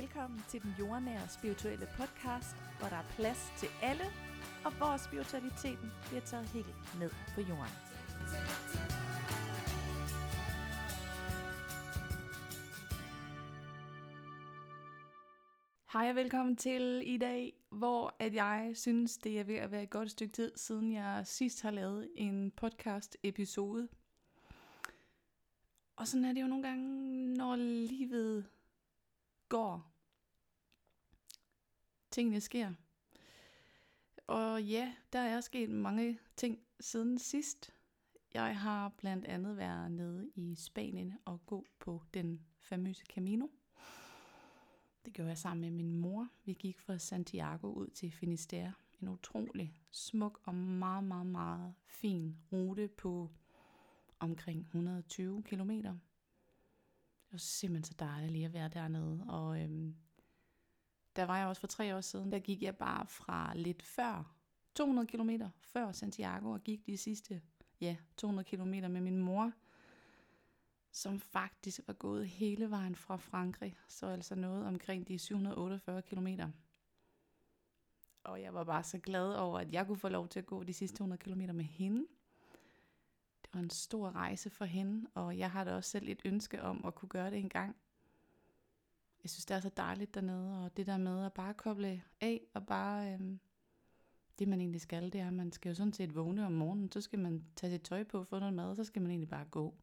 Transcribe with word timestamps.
Velkommen 0.00 0.40
til 0.48 0.62
den 0.62 0.74
jordnære 0.78 1.28
spirituelle 1.28 1.88
podcast, 1.96 2.56
hvor 2.78 2.88
der 2.88 2.96
er 2.96 3.04
plads 3.16 3.52
til 3.58 3.68
alle, 3.82 4.04
og 4.64 4.76
hvor 4.76 4.96
spiritualiteten 4.96 5.90
bliver 6.08 6.20
taget 6.20 6.46
helt 6.46 6.98
ned 7.00 7.10
på 7.34 7.40
jorden. 7.40 7.74
Hej 15.92 16.10
og 16.10 16.16
velkommen 16.16 16.56
til 16.56 17.02
i 17.06 17.16
dag, 17.16 17.54
hvor 17.70 18.16
at 18.18 18.34
jeg 18.34 18.72
synes, 18.74 19.18
det 19.18 19.40
er 19.40 19.44
ved 19.44 19.56
at 19.56 19.70
være 19.70 19.82
et 19.82 19.90
godt 19.90 20.10
stykke 20.10 20.32
tid, 20.32 20.52
siden 20.56 20.92
jeg 20.92 21.22
sidst 21.26 21.62
har 21.62 21.70
lavet 21.70 22.10
en 22.14 22.50
podcast 22.50 23.16
episode. 23.22 23.88
Og 25.96 26.08
sådan 26.08 26.24
er 26.24 26.32
det 26.32 26.42
jo 26.42 26.46
nogle 26.46 26.68
gange, 26.68 27.26
når 27.34 27.56
livet 27.56 28.46
går. 29.48 29.95
Tingene 32.16 32.40
sker. 32.40 32.72
Og 34.26 34.62
ja, 34.62 34.94
der 35.12 35.18
er 35.18 35.40
sket 35.40 35.70
mange 35.70 36.18
ting 36.36 36.58
siden 36.80 37.18
sidst. 37.18 37.72
Jeg 38.34 38.58
har 38.58 38.88
blandt 38.88 39.24
andet 39.24 39.56
været 39.56 39.90
nede 39.90 40.30
i 40.34 40.54
Spanien 40.54 41.14
og 41.24 41.46
gå 41.46 41.66
på 41.78 42.02
den 42.14 42.46
famøse 42.58 43.04
Camino. 43.14 43.46
Det 45.04 45.12
gjorde 45.12 45.28
jeg 45.28 45.38
sammen 45.38 45.60
med 45.60 45.70
min 45.70 45.96
mor. 45.96 46.28
Vi 46.44 46.52
gik 46.52 46.78
fra 46.78 46.98
Santiago 46.98 47.72
ud 47.72 47.88
til 47.88 48.12
Finisterre. 48.12 48.72
En 49.00 49.08
utrolig 49.08 49.80
smuk 49.90 50.40
og 50.44 50.54
meget, 50.54 51.04
meget, 51.04 51.26
meget 51.26 51.74
fin 51.86 52.36
rute 52.52 52.88
på 52.88 53.30
omkring 54.18 54.60
120 54.60 55.42
kilometer. 55.42 55.90
Det 57.24 57.32
var 57.32 57.38
simpelthen 57.38 57.84
så 57.84 57.94
dejligt 57.98 58.32
lige 58.32 58.44
at 58.44 58.52
være 58.52 58.68
dernede. 58.68 59.24
Og 59.28 59.62
øhm, 59.62 59.96
der 61.16 61.24
var 61.24 61.38
jeg 61.38 61.46
også 61.46 61.60
for 61.60 61.66
tre 61.66 61.96
år 61.96 62.00
siden, 62.00 62.32
der 62.32 62.38
gik 62.38 62.62
jeg 62.62 62.76
bare 62.76 63.06
fra 63.06 63.52
lidt 63.54 63.82
før, 63.82 64.36
200 64.74 65.06
km 65.06 65.30
før 65.60 65.92
Santiago, 65.92 66.50
og 66.50 66.60
gik 66.60 66.86
de 66.86 66.96
sidste 66.96 67.42
ja, 67.80 67.96
200 68.16 68.48
km 68.48 68.92
med 68.92 69.00
min 69.00 69.18
mor, 69.18 69.52
som 70.90 71.20
faktisk 71.20 71.80
var 71.86 71.92
gået 71.92 72.28
hele 72.28 72.70
vejen 72.70 72.96
fra 72.96 73.16
Frankrig, 73.16 73.76
så 73.88 74.06
altså 74.06 74.34
noget 74.34 74.66
omkring 74.66 75.08
de 75.08 75.18
748 75.18 76.02
km. 76.02 76.28
Og 78.24 78.42
jeg 78.42 78.54
var 78.54 78.64
bare 78.64 78.82
så 78.82 78.98
glad 78.98 79.34
over, 79.34 79.58
at 79.58 79.72
jeg 79.72 79.86
kunne 79.86 79.98
få 79.98 80.08
lov 80.08 80.28
til 80.28 80.38
at 80.38 80.46
gå 80.46 80.62
de 80.62 80.72
sidste 80.72 80.96
200 80.96 81.22
km 81.22 81.56
med 81.56 81.64
hende. 81.64 82.06
Det 83.42 83.54
var 83.54 83.60
en 83.60 83.70
stor 83.70 84.10
rejse 84.10 84.50
for 84.50 84.64
hende, 84.64 85.10
og 85.14 85.38
jeg 85.38 85.50
har 85.50 85.64
da 85.64 85.74
også 85.74 85.90
selv 85.90 86.08
et 86.08 86.20
ønske 86.24 86.62
om 86.62 86.84
at 86.84 86.94
kunne 86.94 87.08
gøre 87.08 87.30
det 87.30 87.38
en 87.38 87.48
gang. 87.48 87.76
Jeg 89.26 89.30
synes, 89.30 89.46
det 89.46 89.54
er 89.54 89.60
så 89.60 89.70
dejligt 89.76 90.14
dernede, 90.14 90.64
og 90.64 90.76
det 90.76 90.86
der 90.86 90.96
med 90.96 91.24
at 91.24 91.32
bare 91.32 91.54
koble 91.54 92.02
af, 92.20 92.40
og 92.54 92.66
bare, 92.66 93.12
øhm, 93.12 93.40
det 94.38 94.48
man 94.48 94.60
egentlig 94.60 94.80
skal, 94.80 95.12
det 95.12 95.20
er, 95.20 95.26
at 95.26 95.32
man 95.32 95.52
skal 95.52 95.68
jo 95.68 95.74
sådan 95.74 95.92
set 95.92 96.14
vågne 96.14 96.46
om 96.46 96.52
morgenen, 96.52 96.92
så 96.92 97.00
skal 97.00 97.18
man 97.18 97.44
tage 97.56 97.70
sit 97.72 97.82
tøj 97.82 98.04
på, 98.04 98.24
få 98.24 98.38
noget 98.38 98.54
mad, 98.54 98.70
og 98.70 98.76
så 98.76 98.84
skal 98.84 99.02
man 99.02 99.10
egentlig 99.10 99.28
bare 99.28 99.44
gå. 99.44 99.74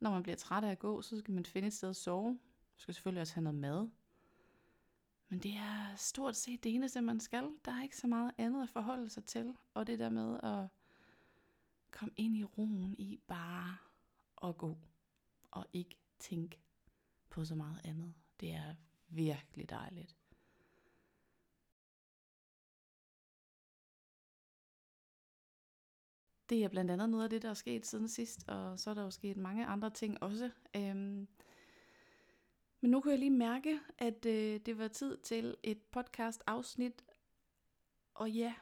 Når 0.00 0.10
man 0.10 0.22
bliver 0.22 0.36
træt 0.36 0.64
af 0.64 0.70
at 0.70 0.78
gå, 0.78 1.02
så 1.02 1.18
skal 1.18 1.34
man 1.34 1.44
finde 1.44 1.68
et 1.68 1.74
sted 1.74 1.90
at 1.90 1.96
sove. 1.96 2.30
Man 2.30 2.38
skal 2.76 2.94
selvfølgelig 2.94 3.20
også 3.20 3.34
have 3.34 3.44
noget 3.44 3.58
mad. 3.58 3.88
Men 5.28 5.38
det 5.38 5.52
er 5.52 5.96
stort 5.96 6.36
set 6.36 6.64
det 6.64 6.74
eneste, 6.74 7.00
man 7.00 7.20
skal. 7.20 7.50
Der 7.64 7.72
er 7.72 7.82
ikke 7.82 7.96
så 7.96 8.06
meget 8.06 8.32
andet 8.38 8.62
at 8.62 8.70
forholde 8.70 9.08
sig 9.08 9.24
til. 9.24 9.54
Og 9.74 9.86
det 9.86 9.98
der 9.98 10.08
med 10.08 10.40
at 10.42 10.68
komme 11.90 12.14
ind 12.16 12.36
i 12.36 12.44
roen 12.44 12.94
i 12.98 13.20
bare 13.26 13.76
at 14.48 14.58
gå. 14.58 14.78
Og 15.50 15.66
ikke 15.72 15.96
tænke 16.18 16.64
på 17.34 17.44
så 17.44 17.54
meget 17.54 17.80
andet. 17.84 18.14
Det 18.40 18.52
er 18.52 18.74
virkelig 19.08 19.70
dejligt. 19.70 20.16
Det 26.48 26.64
er 26.64 26.68
blandt 26.68 26.90
andet 26.90 27.10
noget 27.10 27.24
af 27.24 27.30
det, 27.30 27.42
der 27.42 27.50
er 27.50 27.54
sket 27.54 27.86
siden 27.86 28.08
sidst, 28.08 28.48
og 28.48 28.78
så 28.78 28.90
er 28.90 28.94
der 28.94 29.02
jo 29.02 29.10
sket 29.10 29.36
mange 29.36 29.66
andre 29.66 29.90
ting 29.90 30.22
også. 30.22 30.50
Øhm, 30.76 31.28
men 32.80 32.90
nu 32.90 33.00
kunne 33.00 33.10
jeg 33.10 33.18
lige 33.18 33.30
mærke, 33.30 33.80
at 33.98 34.26
øh, 34.26 34.60
det 34.66 34.78
var 34.78 34.88
tid 34.88 35.16
til 35.16 35.56
et 35.62 35.78
podcast 35.82 36.42
afsnit. 36.46 37.04
Og 38.14 38.30
ja, 38.30 38.54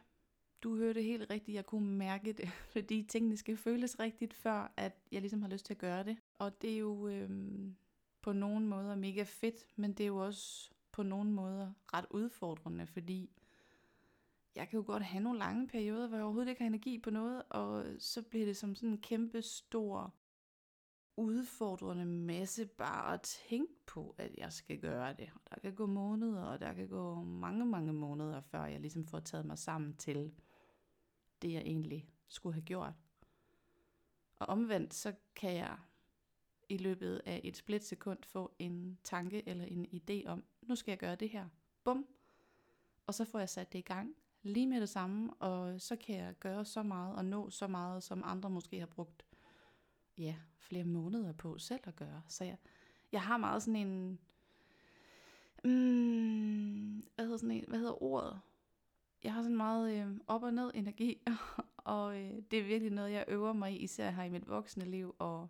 du 0.63 0.77
hørte 0.77 1.03
helt 1.03 1.31
rigtigt, 1.31 1.55
jeg 1.55 1.67
kunne 1.67 1.97
mærke 1.97 2.33
det, 2.33 2.49
fordi 2.75 3.03
tingene 3.03 3.37
skal 3.37 3.57
føles 3.57 4.01
rigtigt, 4.01 4.35
før 4.35 4.73
at 4.77 4.97
jeg 5.13 5.21
ligesom 5.21 5.43
har 5.43 5.49
lyst 5.49 5.67
til 5.67 5.75
at 5.75 5.79
gøre 5.79 6.05
det. 6.05 6.17
Og 6.39 6.63
det 6.63 6.73
er 6.73 6.79
jo 6.79 7.09
øhm, 7.09 7.77
på 8.23 8.33
nogle 8.33 8.67
måder 8.67 8.95
mega 8.95 9.23
fedt, 9.23 9.67
men 9.77 9.93
det 9.93 10.05
er 10.05 10.09
jo 10.09 10.17
også 10.17 10.71
på 10.93 11.03
nogle 11.03 11.31
måder 11.31 11.73
ret 11.95 12.07
udfordrende, 12.11 12.87
fordi 12.87 13.31
jeg 14.55 14.69
kan 14.69 14.77
jo 14.77 14.85
godt 14.87 15.03
have 15.03 15.25
nogle 15.25 15.39
lange 15.39 15.69
perioder, 15.69 16.09
hvor 16.09 16.17
jeg 16.17 16.25
overhovedet 16.25 16.51
ikke 16.51 16.63
har 16.63 16.67
energi 16.67 16.99
på 16.99 17.11
noget, 17.11 17.43
og 17.51 17.85
så 17.99 18.23
bliver 18.23 18.47
det 18.47 18.57
som 18.57 18.75
sådan 18.75 18.89
en 18.89 19.01
kæmpe 19.01 19.43
stor 19.43 20.15
udfordrende 21.17 22.05
masse 22.05 22.67
bare 22.67 23.15
at 23.15 23.21
tænke 23.23 23.75
på, 23.87 24.15
at 24.19 24.35
jeg 24.37 24.53
skal 24.53 24.79
gøre 24.79 25.13
det. 25.13 25.31
Der 25.51 25.61
kan 25.61 25.75
gå 25.75 25.87
måneder, 25.87 26.45
og 26.45 26.61
der 26.61 26.73
kan 26.73 26.89
gå 26.89 27.15
mange, 27.23 27.67
mange 27.67 27.93
måneder, 27.93 28.41
før 28.41 28.65
jeg 28.65 28.81
ligesom 28.81 29.07
får 29.07 29.21
taget 29.21 29.47
mig 29.47 29.59
sammen 29.59 29.97
til 29.97 30.33
det, 31.43 31.53
jeg 31.53 31.63
egentlig 31.63 32.09
skulle 32.29 32.55
have 32.55 32.65
gjort. 32.65 32.95
Og 34.39 34.47
omvendt, 34.49 34.95
så 34.95 35.15
kan 35.37 35.55
jeg 35.55 35.79
i 36.69 36.77
løbet 36.77 37.21
af 37.27 37.41
et 37.45 37.57
splitsekund 37.57 38.19
få 38.23 38.53
en 38.59 38.99
tanke 39.05 39.49
eller 39.49 39.65
en 39.65 39.87
idé 39.87 40.29
om, 40.29 40.45
nu 40.63 40.77
skal 40.77 40.93
jeg 40.93 40.99
gøre 40.99 41.15
det 41.15 41.29
her. 41.29 41.49
Bum! 41.85 42.07
Og 43.07 43.15
så 43.15 43.25
får 43.25 43.39
jeg 43.39 43.49
sat 43.49 43.73
det 43.73 43.79
i 43.79 43.83
gang 43.83 44.17
lige 44.43 44.67
med 44.67 44.81
det 44.81 44.89
samme, 44.89 45.35
og 45.35 45.81
så 45.81 45.97
kan 45.97 46.17
jeg 46.17 46.35
gøre 46.41 46.65
så 46.65 46.83
meget 46.83 47.17
og 47.17 47.25
nå 47.25 47.51
så 47.51 47.67
meget, 47.67 48.03
som 48.03 48.23
andre 48.25 48.51
måske 48.51 48.79
har 48.79 48.87
brugt 48.87 49.27
ja, 50.19 50.37
flere 50.59 50.85
måneder 50.85 51.33
på 51.33 51.59
selv 51.59 51.81
at 51.85 51.97
gøre. 51.97 52.23
Så 52.29 52.45
jeg, 52.45 52.57
jeg 53.13 53.23
har 53.23 53.37
meget 53.37 53.63
sådan 53.63 53.87
en, 53.87 54.19
mm, 55.65 57.03
hvad, 57.15 57.25
hedder 57.25 57.37
sådan 57.37 57.51
en 57.51 57.65
hvad 57.69 57.79
hedder 57.79 58.03
ordet? 58.03 58.41
Jeg 59.25 59.35
har 59.35 59.43
sådan 59.43 59.57
meget 59.57 60.01
øh, 60.01 60.17
op 60.27 60.43
og 60.43 60.55
ned 60.55 60.71
energi, 60.75 61.23
og 61.77 62.21
øh, 62.21 62.43
det 62.51 62.59
er 62.59 62.65
virkelig 62.65 62.93
noget, 62.93 63.13
jeg 63.13 63.25
øver 63.29 63.53
mig 63.53 63.73
i, 63.73 63.77
især 63.77 64.11
her 64.11 64.23
i 64.23 64.29
mit 64.29 64.49
voksne 64.49 64.85
liv, 64.85 65.15
og, 65.19 65.49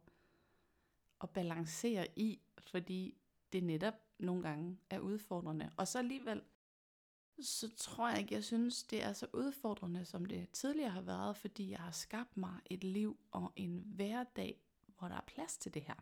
og 1.23 1.31
balancere 1.31 2.07
i, 2.17 2.41
fordi 2.59 3.15
det 3.53 3.65
netop 3.65 3.95
nogle 4.19 4.43
gange 4.43 4.79
er 4.91 4.99
udfordrende. 4.99 5.71
Og 5.77 5.89
så 5.89 5.99
alligevel 5.99 6.43
så 7.41 7.77
tror 7.77 8.09
jeg 8.09 8.19
ikke, 8.19 8.35
jeg 8.35 8.45
synes, 8.45 8.83
det 8.83 9.05
er 9.05 9.13
så 9.13 9.27
udfordrende, 9.33 10.05
som 10.05 10.25
det 10.25 10.51
tidligere 10.51 10.91
har 10.91 11.01
været, 11.01 11.37
fordi 11.37 11.71
jeg 11.71 11.79
har 11.79 11.91
skabt 11.91 12.37
mig 12.37 12.55
et 12.71 12.85
liv 12.85 13.17
og 13.31 13.53
en 13.57 13.83
hverdag, 13.87 14.61
hvor 14.99 15.09
der 15.09 15.15
er 15.15 15.25
plads 15.27 15.59
til 15.59 15.75
det 15.75 15.83
her. 15.83 15.95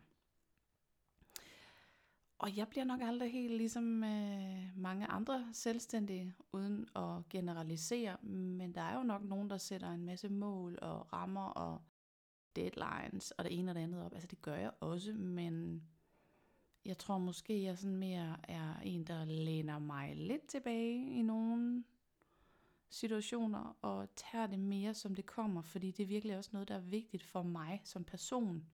Og 2.39 2.57
jeg 2.57 2.67
bliver 2.67 2.83
nok 2.83 3.01
aldrig 3.01 3.31
helt 3.31 3.57
ligesom 3.57 4.03
øh, 4.03 4.77
mange 4.77 5.05
andre 5.07 5.49
selvstændige, 5.53 6.35
uden 6.51 6.89
at 6.95 7.29
generalisere, 7.29 8.17
men 8.23 8.75
der 8.75 8.81
er 8.81 8.95
jo 8.97 9.03
nok 9.03 9.23
nogen, 9.23 9.49
der 9.49 9.57
sætter 9.57 9.91
en 9.91 10.05
masse 10.05 10.29
mål 10.29 10.79
og 10.81 11.13
rammer 11.13 11.45
og 11.45 11.81
deadlines 12.55 13.31
og 13.31 13.43
det 13.43 13.59
ene 13.59 13.71
og 13.71 13.75
det 13.75 13.81
andet 13.81 14.05
op. 14.05 14.13
Altså 14.13 14.27
det 14.27 14.41
gør 14.41 14.55
jeg 14.55 14.71
også, 14.79 15.13
men 15.13 15.83
jeg 16.85 16.97
tror 16.97 17.17
måske, 17.17 17.63
jeg 17.63 17.77
sådan 17.77 17.97
mere 17.97 18.37
er 18.43 18.79
en, 18.79 19.03
der 19.03 19.25
læner 19.25 19.79
mig 19.79 20.15
lidt 20.15 20.47
tilbage 20.47 21.19
i 21.19 21.21
nogle 21.21 21.83
situationer, 22.89 23.77
og 23.81 24.15
tager 24.15 24.47
det 24.47 24.59
mere, 24.59 24.93
som 24.93 25.15
det 25.15 25.25
kommer, 25.25 25.61
fordi 25.61 25.91
det 25.91 26.03
er 26.03 26.07
virkelig 26.07 26.37
også 26.37 26.49
noget, 26.53 26.67
der 26.67 26.75
er 26.75 26.79
vigtigt 26.79 27.23
for 27.23 27.43
mig 27.43 27.81
som 27.83 28.03
person. 28.03 28.65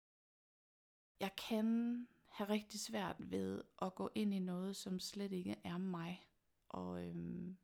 Jeg 1.21 1.31
kan 1.49 2.09
have 2.27 2.49
rigtig 2.49 2.81
svært 2.81 3.17
ved 3.19 3.63
at 3.83 3.95
gå 3.95 4.11
ind 4.15 4.35
i 4.35 4.39
noget, 4.39 4.77
som 4.77 5.01
slet 5.01 5.33
ikke 5.33 5.57
er 5.65 5.79
mig. 5.79 6.29
Og 6.69 7.05
øhm, 7.05 7.57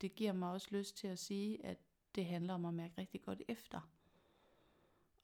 det 0.00 0.14
giver 0.14 0.32
mig 0.32 0.50
også 0.50 0.68
lyst 0.70 0.96
til 0.96 1.08
at 1.08 1.18
sige, 1.18 1.66
at 1.66 1.78
det 2.14 2.26
handler 2.26 2.54
om 2.54 2.64
at 2.64 2.74
mærke 2.74 2.94
rigtig 2.98 3.22
godt 3.22 3.42
efter. 3.48 3.90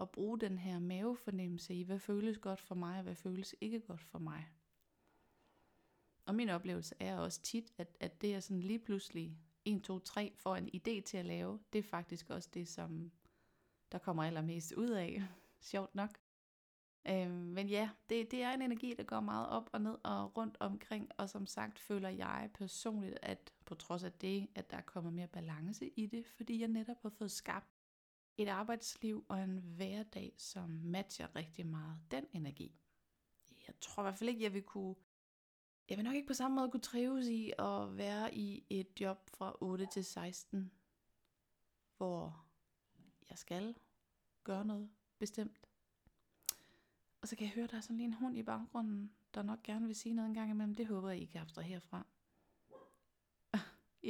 Og 0.01 0.11
bruge 0.11 0.41
den 0.41 0.59
her 0.59 0.79
mavefornemmelse 0.79 1.75
i, 1.75 1.83
hvad 1.83 1.99
føles 1.99 2.39
godt 2.39 2.61
for 2.61 2.75
mig, 2.75 2.97
og 2.97 3.03
hvad 3.03 3.15
føles 3.15 3.55
ikke 3.61 3.81
godt 3.81 4.01
for 4.01 4.19
mig. 4.19 4.49
Og 6.27 6.35
min 6.35 6.49
oplevelse 6.49 6.95
er 7.01 7.19
også 7.19 7.43
tit, 7.43 7.73
at, 7.79 7.97
at 8.01 8.23
det 8.23 8.35
er 8.35 8.41
sådan 8.41 8.63
lige 8.63 8.79
pludselig 8.79 9.39
1, 9.65 9.83
2, 9.83 9.99
3 9.99 10.33
får 10.37 10.57
en 10.57 10.69
idé 10.69 11.01
til 11.01 11.17
at 11.17 11.27
lave, 11.27 11.61
det 11.73 11.79
er 11.79 11.83
faktisk 11.83 12.31
også 12.31 12.49
det, 12.55 12.69
som 12.69 13.11
der 13.93 13.99
kommer 13.99 14.25
allermest 14.25 14.73
ud 14.73 14.89
af. 14.89 15.23
Sjovt 15.71 15.95
nok. 15.95 16.11
Øhm, 17.09 17.31
men 17.31 17.69
ja, 17.69 17.91
det, 18.09 18.31
det 18.31 18.43
er 18.43 18.51
en 18.51 18.63
energi, 18.63 18.95
der 18.95 19.03
går 19.03 19.21
meget 19.21 19.49
op 19.49 19.71
og 19.73 19.81
ned 19.81 19.97
og 20.05 20.37
rundt 20.37 20.57
omkring, 20.61 21.09
og 21.17 21.29
som 21.29 21.47
sagt 21.47 21.79
føler 21.79 22.09
jeg 22.09 22.51
personligt, 22.55 23.19
at 23.23 23.53
på 23.65 23.75
trods 23.75 24.05
af 24.05 24.13
det, 24.13 24.49
at 24.55 24.71
der 24.71 24.81
kommer 24.81 25.11
mere 25.11 25.29
balance 25.29 25.89
i 25.89 26.07
det, 26.07 26.27
fordi 26.27 26.61
jeg 26.61 26.69
netop 26.69 27.03
har 27.03 27.09
fået 27.09 27.31
skabt 27.31 27.80
et 28.43 28.49
arbejdsliv 28.49 29.25
og 29.29 29.43
en 29.43 29.59
hverdag, 29.59 30.35
som 30.37 30.71
matcher 30.71 31.37
rigtig 31.37 31.67
meget 31.67 31.99
den 32.11 32.27
energi. 32.33 32.75
Jeg 33.67 33.75
tror 33.81 34.03
i 34.03 34.05
hvert 34.05 34.19
fald 34.19 34.31
ikke, 34.31 34.43
jeg 34.43 34.55
vil 34.55 34.63
kunne 34.63 34.95
jeg 35.91 35.99
vil 35.99 36.05
nok 36.05 36.15
ikke 36.15 36.27
på 36.27 36.35
samme 36.35 36.55
måde 36.55 36.71
kunne 36.71 36.81
trives 36.81 37.27
i 37.27 37.53
at 37.59 37.97
være 37.97 38.35
i 38.35 38.65
et 38.71 39.01
job 39.01 39.31
fra 39.31 39.57
8 39.61 39.87
til 39.87 40.05
16, 40.05 40.73
hvor 41.97 42.45
jeg 43.31 43.39
skal 43.39 43.75
gøre 44.45 44.65
noget 44.65 44.91
bestemt. 45.19 45.67
Og 47.21 47.29
så 47.29 47.37
kan 47.37 47.47
jeg 47.47 47.55
høre, 47.55 47.65
at 47.65 47.71
der 47.71 47.77
er 47.77 47.81
sådan 47.81 47.97
lige 47.97 48.07
en 48.07 48.13
hund 48.13 48.39
i 48.39 48.43
baggrunden, 48.43 49.13
der 49.35 49.43
nok 49.43 49.63
gerne 49.63 49.87
vil 49.87 49.97
sige 49.97 50.15
noget 50.15 50.29
en 50.29 50.35
gang 50.35 50.51
imellem. 50.51 50.75
Det 50.75 50.87
håber 50.87 51.11
jeg, 51.11 51.21
I 51.21 51.25
kan 51.25 51.41
abstrahere 51.41 51.73
herfra. 51.73 52.07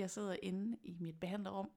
Jeg 0.00 0.10
sidder 0.10 0.36
inde 0.42 0.78
i 0.82 0.96
mit 1.00 1.20
behandlerrum. 1.20 1.70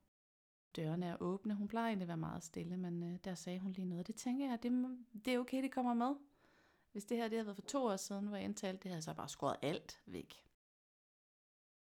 Dørene 0.75 1.06
er 1.06 1.18
åbne. 1.22 1.56
Hun 1.56 1.68
plejer 1.68 1.88
egentlig 1.88 2.04
at 2.04 2.08
være 2.08 2.18
meget 2.18 2.44
stille, 2.44 2.78
men 2.78 3.04
øh, 3.04 3.20
der 3.24 3.36
sagde 3.36 3.60
hun 3.60 3.72
lige 3.72 3.86
noget. 3.86 4.08
Det 4.08 4.16
tænker 4.16 4.50
jeg, 4.50 4.64
det, 4.64 4.98
det 5.25 5.34
er 5.34 5.40
okay, 5.40 5.64
det 5.64 5.72
kommer 5.72 5.94
med. 5.94 6.16
Hvis 6.92 7.06
det 7.06 7.18
her 7.18 7.24
det 7.24 7.38
havde 7.38 7.46
været 7.46 7.58
for 7.58 7.68
to 7.68 7.84
år 7.84 7.96
siden, 7.96 8.28
hvor 8.28 8.38
jeg 8.38 8.46
indtalte, 8.46 8.84
det 8.84 8.92
havde 8.92 9.02
så 9.02 9.14
bare 9.14 9.30
skåret 9.30 9.56
alt 9.62 10.02
væk. 10.06 10.44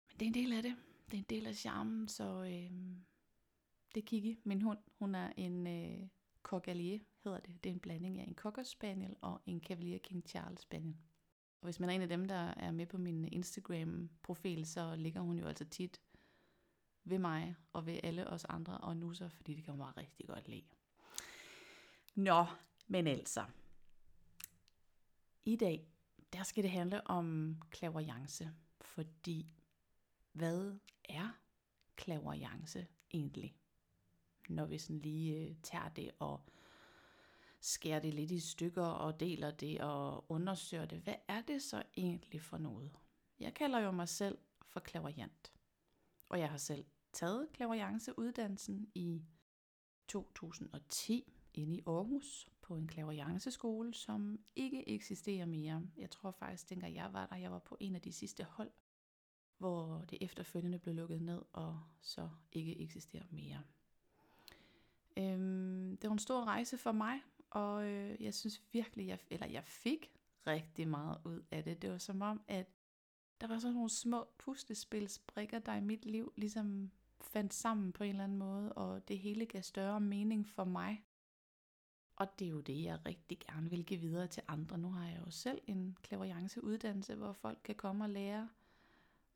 Men 0.08 0.20
det 0.20 0.26
er 0.26 0.28
en 0.28 0.34
del 0.34 0.52
af 0.52 0.62
det. 0.62 0.76
Det 1.10 1.14
er 1.14 1.18
en 1.18 1.26
del 1.30 1.46
af 1.46 1.54
charmen, 1.54 2.08
så 2.08 2.42
øh, 2.42 2.70
det 3.94 4.00
er 4.00 4.06
Kiki, 4.06 4.38
min 4.44 4.62
hund. 4.62 4.78
Hun 4.98 5.14
er 5.14 5.32
en 5.36 5.66
øh, 5.66 6.08
Cocalier, 6.42 6.98
hedder 7.24 7.40
det. 7.40 7.64
Det 7.64 7.70
er 7.70 7.74
en 7.74 7.80
blanding 7.80 8.20
af 8.20 8.24
en 8.24 8.34
Cocker 8.34 8.62
Spaniel 8.62 9.16
og 9.20 9.40
en 9.46 9.60
Cavalier 9.60 9.98
King 9.98 10.22
Charles 10.28 10.60
Spaniel. 10.60 10.96
Og 11.60 11.66
hvis 11.66 11.80
man 11.80 11.90
er 11.90 11.94
en 11.94 12.02
af 12.02 12.08
dem, 12.08 12.24
der 12.28 12.54
er 12.56 12.70
med 12.70 12.86
på 12.86 12.98
min 12.98 13.28
Instagram-profil, 13.32 14.66
så 14.66 14.96
ligger 14.96 15.20
hun 15.20 15.38
jo 15.38 15.46
altså 15.46 15.64
tit 15.64 16.00
ved 17.04 17.18
mig 17.18 17.56
og 17.72 17.86
ved 17.86 18.00
alle 18.02 18.26
os 18.26 18.44
andre 18.44 18.78
og 18.78 18.96
nu 18.96 19.14
så, 19.14 19.28
fordi 19.28 19.54
det 19.54 19.64
kan 19.64 19.72
hun 19.72 19.80
bare 19.80 19.96
rigtig 19.96 20.26
godt 20.26 20.48
lide. 20.48 20.64
Nå, 22.14 22.46
men 22.86 23.06
altså. 23.06 23.44
I 25.44 25.56
dag, 25.56 25.88
der 26.32 26.42
skal 26.42 26.62
det 26.62 26.70
handle 26.70 27.06
om 27.06 27.56
klaverjance, 27.70 28.52
fordi 28.80 29.46
hvad 30.32 30.78
er 31.04 31.28
klaverjance 31.96 32.86
egentlig? 33.14 33.56
Når 34.48 34.66
vi 34.66 34.78
sådan 34.78 34.98
lige 34.98 35.48
øh, 35.48 35.56
tager 35.62 35.88
det 35.88 36.10
og 36.18 36.40
skærer 37.60 38.00
det 38.00 38.14
lidt 38.14 38.30
i 38.30 38.40
stykker 38.40 38.84
og 38.84 39.20
deler 39.20 39.50
det 39.50 39.80
og 39.80 40.30
undersøger 40.30 40.86
det. 40.86 40.98
Hvad 40.98 41.14
er 41.28 41.42
det 41.42 41.62
så 41.62 41.82
egentlig 41.96 42.42
for 42.42 42.58
noget? 42.58 42.90
Jeg 43.40 43.54
kalder 43.54 43.78
jo 43.78 43.90
mig 43.90 44.08
selv 44.08 44.38
for 44.62 44.80
klaverjant. 44.80 45.52
Og 46.28 46.38
jeg 46.38 46.50
har 46.50 46.56
selv 46.56 46.84
taget 47.12 47.48
klaverjanceuddannelsen 47.52 48.90
i 48.94 49.22
2010 50.08 51.32
inde 51.54 51.76
i 51.76 51.82
Aarhus 51.86 52.48
på 52.62 52.76
en 52.76 52.86
klaverjanceskole, 52.86 53.94
som 53.94 54.40
ikke 54.56 54.88
eksisterer 54.88 55.46
mere. 55.46 55.82
Jeg 55.96 56.10
tror 56.10 56.30
faktisk, 56.30 56.70
dengang 56.70 56.94
jeg 56.94 57.12
var 57.12 57.26
der, 57.26 57.36
jeg 57.36 57.52
var 57.52 57.58
på 57.58 57.76
en 57.80 57.94
af 57.94 58.02
de 58.02 58.12
sidste 58.12 58.44
hold, 58.44 58.70
hvor 59.58 60.04
det 60.10 60.18
efterfølgende 60.20 60.78
blev 60.78 60.94
lukket 60.94 61.22
ned 61.22 61.42
og 61.52 61.80
så 62.00 62.28
ikke 62.52 62.80
eksisterer 62.80 63.24
mere. 63.30 63.62
Øhm, 65.16 65.96
det 65.96 66.08
var 66.08 66.12
en 66.12 66.18
stor 66.18 66.44
rejse 66.44 66.78
for 66.78 66.92
mig, 66.92 67.20
og 67.50 67.86
øh, 67.86 68.22
jeg 68.22 68.34
synes 68.34 68.62
virkelig, 68.72 69.06
jeg, 69.06 69.18
eller 69.30 69.46
jeg 69.46 69.64
fik 69.64 70.12
rigtig 70.46 70.88
meget 70.88 71.18
ud 71.24 71.42
af 71.50 71.64
det. 71.64 71.82
Det 71.82 71.90
var 71.90 71.98
som 71.98 72.22
om, 72.22 72.42
at 72.48 72.66
der 73.40 73.46
var 73.46 73.58
sådan 73.58 73.74
nogle 73.74 73.90
små 73.90 74.28
puslespilsbrikker, 74.38 75.58
der 75.58 75.74
i 75.74 75.80
mit 75.80 76.04
liv 76.04 76.32
ligesom 76.36 76.90
fandt 77.24 77.54
sammen 77.54 77.92
på 77.92 78.04
en 78.04 78.10
eller 78.10 78.24
anden 78.24 78.38
måde, 78.38 78.72
og 78.72 79.08
det 79.08 79.18
hele 79.18 79.46
gav 79.46 79.62
større 79.62 80.00
mening 80.00 80.48
for 80.48 80.64
mig. 80.64 81.04
Og 82.16 82.38
det 82.38 82.44
er 82.44 82.50
jo 82.50 82.60
det, 82.60 82.82
jeg 82.82 83.06
rigtig 83.06 83.38
gerne 83.38 83.70
vil 83.70 83.84
give 83.84 84.00
videre 84.00 84.26
til 84.26 84.42
andre. 84.48 84.78
Nu 84.78 84.90
har 84.90 85.08
jeg 85.08 85.20
jo 85.26 85.30
selv 85.30 85.60
en 85.66 85.96
uddannelse, 86.62 87.14
hvor 87.14 87.32
folk 87.32 87.58
kan 87.64 87.74
komme 87.74 88.04
og 88.04 88.10
lære 88.10 88.48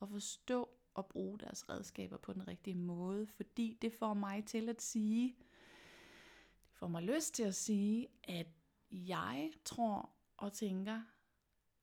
at 0.02 0.08
forstå 0.08 0.68
og 0.94 1.06
bruge 1.06 1.38
deres 1.38 1.68
redskaber 1.68 2.16
på 2.16 2.32
den 2.32 2.48
rigtige 2.48 2.74
måde, 2.74 3.26
fordi 3.26 3.78
det 3.82 3.92
får 3.92 4.14
mig 4.14 4.44
til 4.44 4.68
at 4.68 4.82
sige, 4.82 5.36
det 6.68 6.78
får 6.78 6.88
mig 6.88 7.02
lyst 7.02 7.34
til 7.34 7.42
at 7.42 7.54
sige, 7.54 8.08
at 8.24 8.46
jeg 8.90 9.52
tror 9.64 10.10
og 10.36 10.52
tænker, 10.52 11.02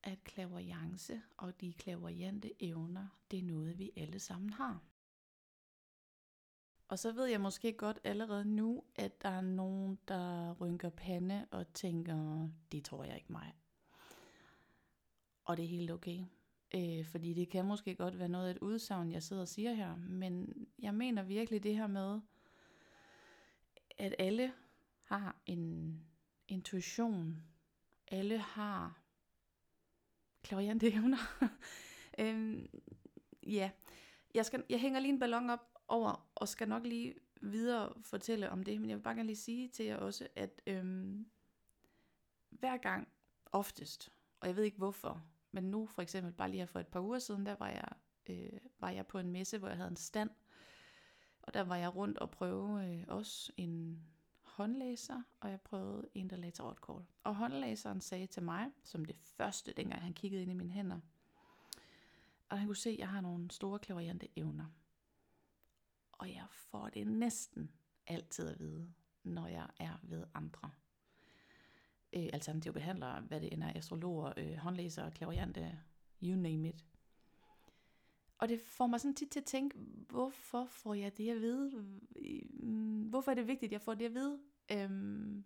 at 0.04 0.24
klaverjance 0.24 1.22
og 1.38 1.62
de 1.62 1.74
klaverjante 1.74 2.64
evner, 2.64 3.08
det 3.32 3.40
er 3.40 3.44
noget, 3.44 3.80
vi 3.80 3.92
alle 3.96 4.20
sammen 4.20 4.50
har. 4.50 4.82
Og 6.94 7.00
så 7.00 7.12
ved 7.12 7.26
jeg 7.26 7.42
måske 7.42 7.74
godt 7.74 8.00
allerede 8.04 8.46
nu, 8.46 8.84
at 8.96 9.22
der 9.22 9.30
er 9.30 9.42
nogen, 9.42 10.00
der 10.08 10.54
rynker 10.54 10.90
pande 10.90 11.48
og 11.52 11.74
tænker, 11.74 12.50
det 12.72 12.86
tror 12.86 13.04
jeg 13.04 13.16
ikke 13.16 13.32
mig. 13.32 13.54
Og 15.46 15.58
det 15.58 15.66
er 15.66 15.70
helt 15.70 15.92
okay. 15.92 16.20
Øh, 16.76 17.06
fordi 17.06 17.34
det 17.34 17.50
kan 17.50 17.66
måske 17.66 17.96
godt 17.96 18.20
være 18.20 18.30
noget 18.30 18.48
af 18.48 18.52
et 18.52 18.58
udsagn, 18.58 19.12
jeg 19.12 19.24
sidder 19.24 19.42
og 19.42 19.48
siger 19.48 19.74
her. 19.74 19.96
Men 19.96 20.54
jeg 20.80 20.96
mener 20.96 21.24
virkelig 21.24 21.64
det 21.64 21.76
her 21.76 21.88
med, 21.88 22.22
at 23.98 24.16
alle 24.20 24.54
har 25.04 25.36
en 25.46 26.00
intuition. 26.48 27.44
Alle 28.08 28.38
har 28.38 29.02
klaviante 30.44 30.94
evner. 30.94 31.48
øhm, 32.20 32.68
ja, 33.48 33.72
jeg, 34.34 34.46
skal, 34.46 34.64
jeg 34.70 34.80
hænger 34.80 35.00
lige 35.00 35.14
en 35.14 35.20
ballon 35.20 35.50
op 35.50 35.73
over, 35.88 36.28
og 36.36 36.48
skal 36.48 36.68
nok 36.68 36.84
lige 36.86 37.16
videre 37.42 37.94
fortælle 38.02 38.50
om 38.50 38.64
det, 38.64 38.82
men 38.82 38.90
jeg 38.90 38.98
vil 38.98 39.04
bare 39.04 39.16
gerne 39.16 39.28
lige 39.28 39.38
sige 39.38 39.68
til 39.68 39.86
jer 39.86 39.98
også, 39.98 40.28
at 40.36 40.62
øhm, 40.68 41.26
hver 42.50 42.78
gang, 42.78 43.08
oftest, 43.46 44.12
og 44.40 44.48
jeg 44.48 44.56
ved 44.56 44.64
ikke 44.64 44.78
hvorfor, 44.78 45.26
men 45.52 45.64
nu 45.64 45.86
for 45.86 46.02
eksempel 46.02 46.34
bare 46.34 46.50
lige 46.50 46.60
her 46.60 46.66
for 46.66 46.80
et 46.80 46.88
par 46.88 47.02
uger 47.02 47.20
siden, 47.20 47.46
der 47.46 47.56
var 47.56 47.70
jeg, 47.70 47.88
øh, 48.30 48.60
var 48.80 48.90
jeg 48.90 49.08
på 49.08 49.20
en 49.20 49.32
messe, 49.32 49.58
hvor 49.58 49.68
jeg 49.68 49.78
havde 49.78 49.90
en 49.90 49.96
stand, 49.96 50.30
og 51.42 51.54
der 51.54 51.62
var 51.62 51.76
jeg 51.76 51.96
rundt 51.96 52.18
og 52.18 52.32
prøve 52.32 52.86
øh, 52.86 53.04
også 53.08 53.52
en 53.58 54.04
håndlæser, 54.42 55.22
og 55.40 55.50
jeg 55.50 55.62
prøvede 55.62 56.10
en, 56.14 56.30
der 56.30 56.36
lagde 56.36 56.52
tarotkort. 56.52 57.06
Og 57.24 57.36
håndlæseren 57.36 58.02
sagde 58.02 58.28
til 58.28 58.44
mig, 58.44 58.72
som 58.84 59.06
det 59.06 59.16
første, 59.22 59.74
dengang 59.74 60.02
han 60.02 60.14
kiggede 60.14 60.42
ind 60.42 60.52
i 60.52 60.54
mine 60.54 60.72
hænder, 60.72 61.00
og 62.50 62.60
han 62.60 62.68
kunne 62.68 62.76
se, 62.76 62.90
at 62.90 62.98
jeg 62.98 63.10
har 63.10 63.22
nogle 63.22 63.52
store 63.52 63.80
klaverjante 63.80 64.28
evner 64.36 64.66
og 66.24 66.30
jeg 66.30 66.46
får 66.50 66.90
det 66.90 67.08
næsten 67.08 67.72
altid 68.08 68.48
at 68.48 68.60
vide, 68.60 68.94
når 69.24 69.48
jeg 69.48 69.70
er 69.80 70.00
ved 70.04 70.24
andre. 70.34 70.72
Øh, 72.14 72.30
alternative 72.34 72.74
behandlere, 72.74 73.22
hvad 73.22 73.42
det 73.42 73.54
end 73.54 73.64
er, 73.64 73.72
astrologer, 73.76 74.34
øh, 74.38 74.56
håndlæsere, 74.56 75.12
klaverjante, 75.12 75.80
you 76.24 76.36
name 76.36 76.70
it. 76.70 76.86
Og 78.38 78.50
det 78.50 78.62
får 78.62 78.88
mig 78.88 79.02
sådan 79.02 79.16
tit 79.16 79.30
til 79.30 79.40
at 79.40 79.46
tænke, 79.46 79.78
hvorfor 80.10 80.66
får 80.66 80.94
jeg 80.94 81.18
det 81.18 81.30
at 81.30 81.42
vide? 81.42 81.86
Øh, 82.16 83.10
hvorfor 83.10 83.32
er 83.32 83.36
det 83.36 83.48
vigtigt, 83.48 83.70
at 83.70 83.74
jeg 83.74 83.82
får 83.82 83.94
det 83.94 84.06
at 84.06 84.14
vide? 84.14 84.40
Øhm, 84.72 85.46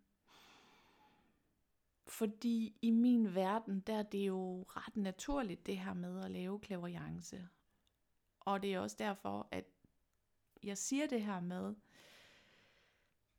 fordi 2.08 2.78
i 2.82 2.92
min 2.92 3.36
verden, 3.36 3.80
der 3.80 3.96
er 3.96 4.04
det 4.04 4.28
jo 4.28 4.66
ret 4.68 4.98
naturligt, 4.98 5.66
det 5.66 5.78
her 5.78 5.94
med 5.94 6.24
at 6.26 6.32
lave 6.32 6.60
klaverjance. 6.60 7.48
Og 8.40 8.64
det 8.64 8.74
er 8.74 8.80
også 8.80 8.96
derfor, 9.00 9.48
at 9.52 9.66
jeg 10.64 10.78
siger 10.78 11.08
det 11.08 11.22
her 11.22 11.40
med, 11.40 11.76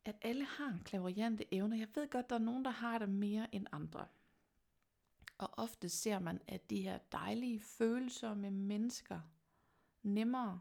at 0.05 0.15
alle 0.21 0.45
har 0.45 0.79
klaveriante 0.85 1.53
evner. 1.53 1.77
Jeg 1.77 1.87
ved 1.95 2.09
godt, 2.09 2.29
der 2.29 2.35
er 2.35 2.39
nogen, 2.39 2.65
der 2.65 2.71
har 2.71 2.97
det 2.97 3.09
mere 3.09 3.55
end 3.55 3.67
andre. 3.71 4.07
Og 5.37 5.49
ofte 5.57 5.89
ser 5.89 6.19
man, 6.19 6.41
at 6.47 6.69
de 6.69 6.81
her 6.81 6.97
dejlige 7.11 7.59
følelser 7.59 8.33
med 8.33 8.51
mennesker 8.51 9.21
nemmere 10.03 10.59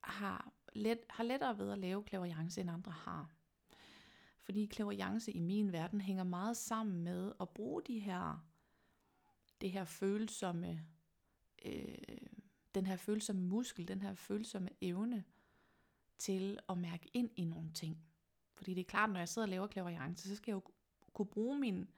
har, 0.00 0.52
let, 0.72 0.98
har 1.10 1.24
lettere 1.24 1.58
ved 1.58 1.72
at 1.72 1.78
lave 1.78 2.04
klaverjance, 2.04 2.60
end 2.60 2.70
andre 2.70 2.92
har. 2.92 3.30
Fordi 4.40 4.66
klaverjance 4.66 5.32
i 5.32 5.38
min 5.38 5.72
verden 5.72 6.00
hænger 6.00 6.24
meget 6.24 6.56
sammen 6.56 7.04
med 7.04 7.32
at 7.40 7.48
bruge 7.48 7.82
de 7.82 7.98
her, 7.98 8.46
det 9.60 9.70
her 9.70 9.84
følsomme 9.84 10.86
øh, 11.64 11.94
den 12.74 12.86
her 12.86 12.96
følsomme 12.96 13.42
muskel, 13.42 13.88
den 13.88 14.02
her 14.02 14.14
følsomme 14.14 14.68
evne 14.80 15.24
til 16.18 16.58
at 16.68 16.78
mærke 16.78 17.10
ind 17.14 17.30
i 17.36 17.44
nogle 17.44 17.70
ting. 17.72 17.98
Fordi 18.54 18.74
det 18.74 18.80
er 18.80 18.90
klart, 18.90 19.10
når 19.10 19.18
jeg 19.18 19.28
sidder 19.28 19.46
og 19.46 19.50
laver 19.50 19.66
klaverjance, 19.66 20.28
så 20.28 20.36
skal 20.36 20.52
jeg 20.52 20.54
jo 20.54 20.72
kunne 21.12 21.26
bruge 21.26 21.58
min 21.58 21.88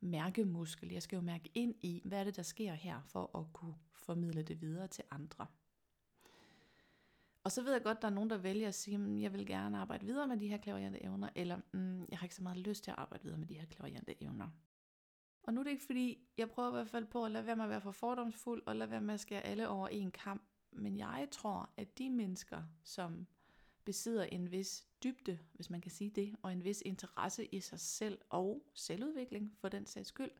mærkemuskel. 0.00 0.92
Jeg 0.92 1.02
skal 1.02 1.16
jo 1.16 1.22
mærke 1.22 1.50
ind 1.54 1.74
i, 1.82 2.02
hvad 2.04 2.20
er 2.20 2.24
det, 2.24 2.36
der 2.36 2.42
sker 2.42 2.74
her, 2.74 3.00
for 3.06 3.38
at 3.38 3.52
kunne 3.52 3.74
formidle 3.92 4.42
det 4.42 4.60
videre 4.60 4.88
til 4.88 5.04
andre. 5.10 5.46
Og 7.44 7.52
så 7.52 7.62
ved 7.62 7.72
jeg 7.72 7.82
godt, 7.82 7.96
at 7.96 8.02
der 8.02 8.08
er 8.08 8.12
nogen, 8.12 8.30
der 8.30 8.36
vælger 8.36 8.68
at 8.68 8.74
sige, 8.74 8.94
at 8.96 9.22
jeg 9.22 9.32
vil 9.32 9.46
gerne 9.46 9.78
arbejde 9.78 10.06
videre 10.06 10.28
med 10.28 10.36
de 10.36 10.48
her 10.48 10.56
klaverjante 10.58 11.02
evner, 11.02 11.28
eller 11.34 11.60
mm, 11.72 12.06
jeg 12.08 12.18
har 12.18 12.24
ikke 12.24 12.34
så 12.34 12.42
meget 12.42 12.58
lyst 12.58 12.84
til 12.84 12.90
at 12.90 12.98
arbejde 12.98 13.24
videre 13.24 13.38
med 13.38 13.46
de 13.46 13.58
her 13.58 13.66
klaverjante 13.66 14.22
evner. 14.22 14.48
Og 15.46 15.54
nu 15.54 15.60
er 15.60 15.64
det 15.64 15.70
ikke 15.70 15.86
fordi, 15.86 16.18
jeg 16.38 16.50
prøver 16.50 16.68
i 16.68 16.72
hvert 16.72 16.88
fald 16.88 17.06
på 17.06 17.24
at 17.24 17.30
lade 17.30 17.46
være 17.46 17.56
med 17.56 17.64
at 17.64 17.70
være 17.70 17.80
for 17.80 17.90
fordomsfuld, 17.90 18.62
og 18.66 18.76
lade 18.76 18.90
være 18.90 19.00
med 19.00 19.14
at 19.14 19.20
skære 19.20 19.42
alle 19.42 19.68
over 19.68 19.88
en 19.88 20.10
kamp. 20.10 20.42
Men 20.72 20.96
jeg 20.96 21.28
tror, 21.30 21.70
at 21.76 21.98
de 21.98 22.10
mennesker, 22.10 22.62
som 22.82 23.26
besidder 23.84 24.24
en 24.24 24.50
vis 24.50 24.86
dybde, 25.04 25.38
hvis 25.52 25.70
man 25.70 25.80
kan 25.80 25.90
sige 25.90 26.10
det, 26.10 26.36
og 26.42 26.52
en 26.52 26.64
vis 26.64 26.82
interesse 26.86 27.46
i 27.46 27.60
sig 27.60 27.80
selv 27.80 28.18
og 28.28 28.62
selvudvikling 28.74 29.56
for 29.60 29.68
den 29.68 29.86
sags 29.86 30.08
skyld, 30.08 30.30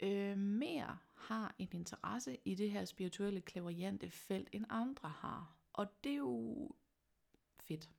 øh, 0.00 0.38
mere 0.38 0.98
har 1.14 1.54
en 1.58 1.68
interesse 1.72 2.38
i 2.44 2.54
det 2.54 2.70
her 2.70 2.84
spirituelle 2.84 3.40
klaverjante 3.40 4.10
felt, 4.10 4.48
end 4.52 4.64
andre 4.68 5.08
har. 5.08 5.56
Og 5.72 6.04
det 6.04 6.12
er 6.12 6.16
jo 6.16 6.70
fedt. 7.60 7.90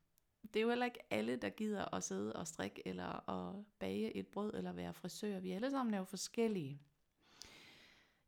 Det 0.43 0.59
er 0.59 0.61
jo 0.63 0.69
heller 0.69 0.85
ikke 0.85 0.99
alle, 1.09 1.35
der 1.35 1.49
gider 1.49 1.95
at 1.95 2.03
sidde 2.03 2.33
og 2.33 2.47
strikke, 2.47 2.87
eller 2.87 3.29
at 3.29 3.65
bage 3.79 4.17
et 4.17 4.27
brød, 4.27 4.53
eller 4.53 4.73
være 4.73 4.93
frisør. 4.93 5.39
Vi 5.39 5.51
alle 5.51 5.71
sammen 5.71 5.93
er 5.93 5.97
jo 5.97 6.03
forskellige. 6.03 6.81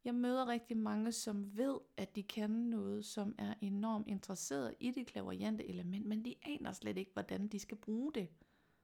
Jeg 0.06 0.16
møder 0.16 0.48
rigtig 0.48 0.78
mange, 0.78 1.12
som 1.12 1.58
ved, 1.58 1.80
at 1.98 2.16
de 2.16 2.24
kan 2.24 2.50
noget, 2.50 3.06
som 3.06 3.36
er 3.38 3.54
enormt 3.62 4.08
interesseret 4.08 4.76
i 4.80 4.92
det 4.92 5.08
klaveriante 5.08 5.68
element, 5.70 6.06
men 6.06 6.26
de 6.26 6.36
aner 6.42 6.72
slet 6.72 6.98
ikke, 6.98 7.12
hvordan 7.14 7.48
de 7.48 7.60
skal 7.60 7.78
bruge 7.78 8.14
det, 8.14 8.30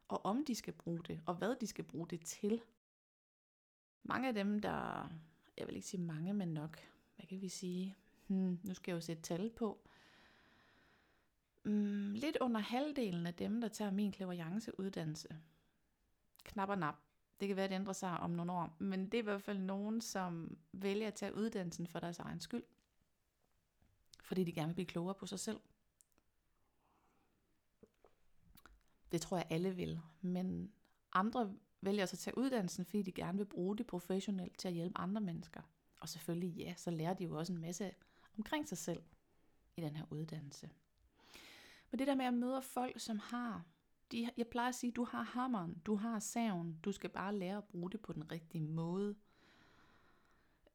og 0.07 0.25
om 0.25 0.45
de 0.45 0.55
skal 0.55 0.73
bruge 0.73 1.03
det, 1.07 1.21
og 1.25 1.35
hvad 1.35 1.55
de 1.55 1.67
skal 1.67 1.83
bruge 1.83 2.07
det 2.07 2.21
til. 2.21 2.61
Mange 4.03 4.27
af 4.27 4.33
dem, 4.33 4.59
der, 4.59 5.09
jeg 5.57 5.67
vil 5.67 5.75
ikke 5.75 5.87
sige 5.87 6.01
mange, 6.01 6.33
men 6.33 6.47
nok, 6.47 6.79
hvad 7.15 7.25
kan 7.25 7.41
vi 7.41 7.49
sige, 7.49 7.95
hmm, 8.27 8.59
nu 8.63 8.73
skal 8.73 8.91
jeg 8.91 8.95
jo 8.95 9.01
sætte 9.01 9.21
tal 9.21 9.49
på, 9.49 9.87
mm, 11.63 12.13
lidt 12.13 12.37
under 12.41 12.61
halvdelen 12.61 13.27
af 13.27 13.33
dem, 13.33 13.61
der 13.61 13.67
tager 13.67 13.91
min 13.91 14.13
uddannelse, 14.77 15.37
knap 16.43 16.69
og 16.69 16.77
nap, 16.77 16.95
det 17.39 17.47
kan 17.47 17.55
være, 17.55 17.65
at 17.65 17.69
det 17.69 17.75
ændrer 17.75 17.93
sig 17.93 18.19
om 18.19 18.29
nogle 18.29 18.51
år, 18.51 18.75
men 18.79 19.05
det 19.05 19.13
er 19.13 19.21
i 19.21 19.23
hvert 19.23 19.41
fald 19.41 19.59
nogen, 19.59 20.01
som 20.01 20.57
vælger 20.71 21.07
at 21.07 21.13
tage 21.13 21.35
uddannelsen 21.35 21.87
for 21.87 21.99
deres 21.99 22.19
egen 22.19 22.39
skyld, 22.39 22.63
fordi 24.23 24.43
de 24.43 24.51
gerne 24.51 24.67
vil 24.67 24.75
blive 24.75 24.85
klogere 24.85 25.15
på 25.15 25.25
sig 25.25 25.39
selv. 25.39 25.59
Det 29.11 29.21
tror 29.21 29.37
jeg 29.37 29.47
alle 29.49 29.75
vil, 29.75 29.99
men 30.21 30.71
andre 31.13 31.53
vælger 31.81 32.05
så 32.05 32.15
at 32.15 32.19
tage 32.19 32.37
uddannelsen, 32.37 32.85
fordi 32.85 33.01
de 33.01 33.11
gerne 33.11 33.37
vil 33.37 33.45
bruge 33.45 33.77
det 33.77 33.87
professionelt 33.87 34.57
til 34.57 34.67
at 34.67 34.73
hjælpe 34.73 34.97
andre 34.97 35.21
mennesker. 35.21 35.61
Og 35.99 36.09
selvfølgelig, 36.09 36.55
ja, 36.55 36.73
så 36.77 36.91
lærer 36.91 37.13
de 37.13 37.23
jo 37.23 37.37
også 37.37 37.53
en 37.53 37.61
masse 37.61 37.91
omkring 38.37 38.67
sig 38.67 38.77
selv 38.77 39.03
i 39.77 39.81
den 39.81 39.95
her 39.95 40.05
uddannelse. 40.09 40.69
Men 41.91 41.99
det 41.99 42.07
der 42.07 42.15
med 42.15 42.25
at 42.25 42.33
møde 42.33 42.61
folk, 42.61 42.99
som 42.99 43.19
har, 43.19 43.65
de, 44.11 44.29
jeg 44.37 44.47
plejer 44.47 44.69
at 44.69 44.75
sige, 44.75 44.91
du 44.91 45.03
har 45.03 45.21
hammeren, 45.21 45.81
du 45.85 45.95
har 45.95 46.19
saven, 46.19 46.79
du 46.83 46.91
skal 46.91 47.09
bare 47.09 47.35
lære 47.35 47.57
at 47.57 47.63
bruge 47.63 47.91
det 47.91 48.01
på 48.01 48.13
den 48.13 48.31
rigtige 48.31 48.61
måde. 48.61 49.15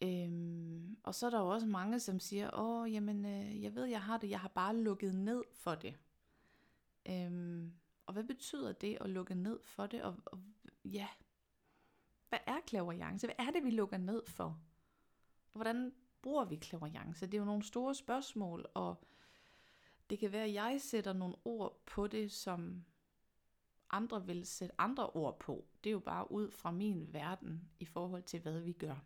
Øhm, 0.03 0.97
og 1.03 1.15
så 1.15 1.27
er 1.27 1.31
der 1.31 1.41
jo 1.41 1.49
også 1.49 1.67
mange, 1.67 2.01
som 2.01 2.21
siger, 2.21 2.51
åh, 2.55 2.93
jamen, 2.93 3.25
øh, 3.25 3.63
jeg 3.63 3.75
ved, 3.75 3.85
jeg 3.85 4.03
har 4.03 4.19
det, 4.19 4.31
jeg 4.31 4.41
har 4.41 4.49
bare 4.49 4.77
lukket 4.77 5.15
ned 5.15 5.43
for 5.53 5.75
det. 5.75 5.97
Øhm, 7.09 7.73
og 8.07 8.13
hvad 8.13 8.25
betyder 8.25 8.73
det 8.73 8.99
at 9.01 9.11
lukke 9.11 9.35
ned 9.35 9.59
for 9.63 9.87
det? 9.87 10.03
Og, 10.03 10.17
og 10.25 10.39
ja, 10.85 11.09
hvad 12.29 12.39
er 12.47 12.61
klaverjance? 12.67 13.27
Hvad 13.27 13.47
er 13.47 13.51
det, 13.51 13.65
vi 13.65 13.71
lukker 13.71 13.99
ned 13.99 14.23
for? 14.27 14.61
Hvordan 15.53 15.93
bruger 16.23 16.45
vi 16.45 16.57
klaverjance? 16.57 17.27
Det 17.27 17.35
er 17.35 17.39
jo 17.39 17.45
nogle 17.45 17.63
store 17.63 17.95
spørgsmål, 17.95 18.67
og 18.75 19.05
det 20.11 20.19
kan 20.19 20.33
være, 20.33 20.45
at 20.45 20.55
jeg 20.55 20.81
sætter 20.81 21.13
nogle 21.13 21.37
ord 21.45 21.83
på 21.87 22.07
det, 22.07 22.33
som 22.33 22.85
andre 23.91 24.27
vil 24.27 24.47
sætte 24.47 24.81
andre 24.81 25.11
ord 25.11 25.39
på. 25.39 25.67
Det 25.85 25.91
er 25.91 25.93
jo 25.93 25.99
bare 25.99 26.31
ud 26.31 26.51
fra 26.51 26.71
min 26.71 27.13
verden 27.13 27.69
i 27.81 27.85
forhold 27.85 28.23
til, 28.23 28.41
hvad 28.41 28.61
vi 28.61 28.73
gør. 28.73 28.97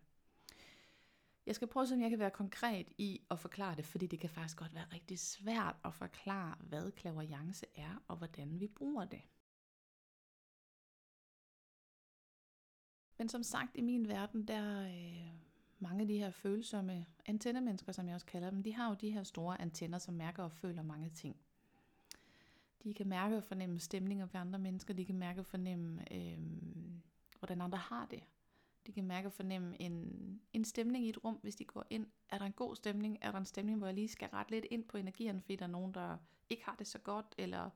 Jeg 1.45 1.55
skal 1.55 1.67
prøve, 1.67 1.87
om 1.93 2.01
jeg 2.01 2.09
kan 2.09 2.19
være 2.19 2.31
konkret 2.31 2.87
i 2.97 3.21
at 3.31 3.39
forklare 3.39 3.75
det, 3.75 3.85
fordi 3.85 4.07
det 4.07 4.19
kan 4.19 4.29
faktisk 4.29 4.57
godt 4.57 4.73
være 4.73 4.93
rigtig 4.93 5.19
svært 5.19 5.75
at 5.85 5.93
forklare, 5.93 6.55
hvad 6.59 6.91
klaverjance 6.91 7.65
er, 7.75 8.03
og 8.07 8.17
hvordan 8.17 8.59
vi 8.59 8.67
bruger 8.67 9.05
det. 9.05 9.21
Men 13.17 13.29
som 13.29 13.43
sagt, 13.43 13.71
i 13.75 13.81
min 13.81 14.07
verden, 14.07 14.47
der 14.47 14.83
øh, 14.83 15.50
mange 15.81 16.01
af 16.01 16.07
de 16.07 16.17
her 16.17 16.31
følsomme 16.31 17.05
antennemennesker, 17.25 17.91
som 17.91 18.07
jeg 18.07 18.15
også 18.15 18.25
kalder 18.25 18.49
dem, 18.49 18.63
de 18.63 18.73
har 18.73 18.89
jo 18.89 18.95
de 18.95 19.11
her 19.11 19.23
store 19.23 19.61
antenner, 19.61 19.97
som 19.97 20.13
mærker 20.13 20.43
og 20.43 20.51
føler 20.51 20.81
mange 20.81 21.09
ting. 21.09 21.35
De 22.83 22.93
kan 22.93 23.07
mærke 23.07 23.37
og 23.37 23.43
fornemme 23.43 23.79
stemninger 23.79 24.25
ved 24.25 24.39
andre 24.39 24.59
mennesker, 24.59 24.93
de 24.93 25.05
kan 25.05 25.17
mærke 25.17 25.41
og 25.41 25.45
fornemme, 25.45 26.13
øh, 26.13 26.39
hvordan 27.39 27.61
andre 27.61 27.77
har 27.77 28.05
det. 28.05 28.23
De 28.87 28.91
kan 28.91 29.03
mærke 29.03 29.27
og 29.27 29.33
fornemme 29.33 29.81
en, 29.81 30.41
en 30.53 30.65
stemning 30.65 31.05
i 31.05 31.09
et 31.09 31.23
rum, 31.23 31.39
hvis 31.41 31.55
de 31.55 31.65
går 31.65 31.85
ind. 31.89 32.07
Er 32.29 32.37
der 32.37 32.45
en 32.45 32.51
god 32.53 32.75
stemning? 32.75 33.17
Er 33.21 33.31
der 33.31 33.39
en 33.39 33.45
stemning, 33.45 33.77
hvor 33.77 33.87
jeg 33.87 33.93
lige 33.93 34.07
skal 34.07 34.29
rette 34.29 34.51
lidt 34.51 34.65
ind 34.71 34.83
på 34.83 34.97
energien, 34.97 35.41
fordi 35.41 35.55
der 35.55 35.65
er 35.65 35.69
nogen, 35.69 35.93
der 35.93 36.17
ikke 36.49 36.65
har 36.65 36.75
det 36.75 36.87
så 36.87 36.99
godt? 36.99 37.35
Eller 37.37 37.69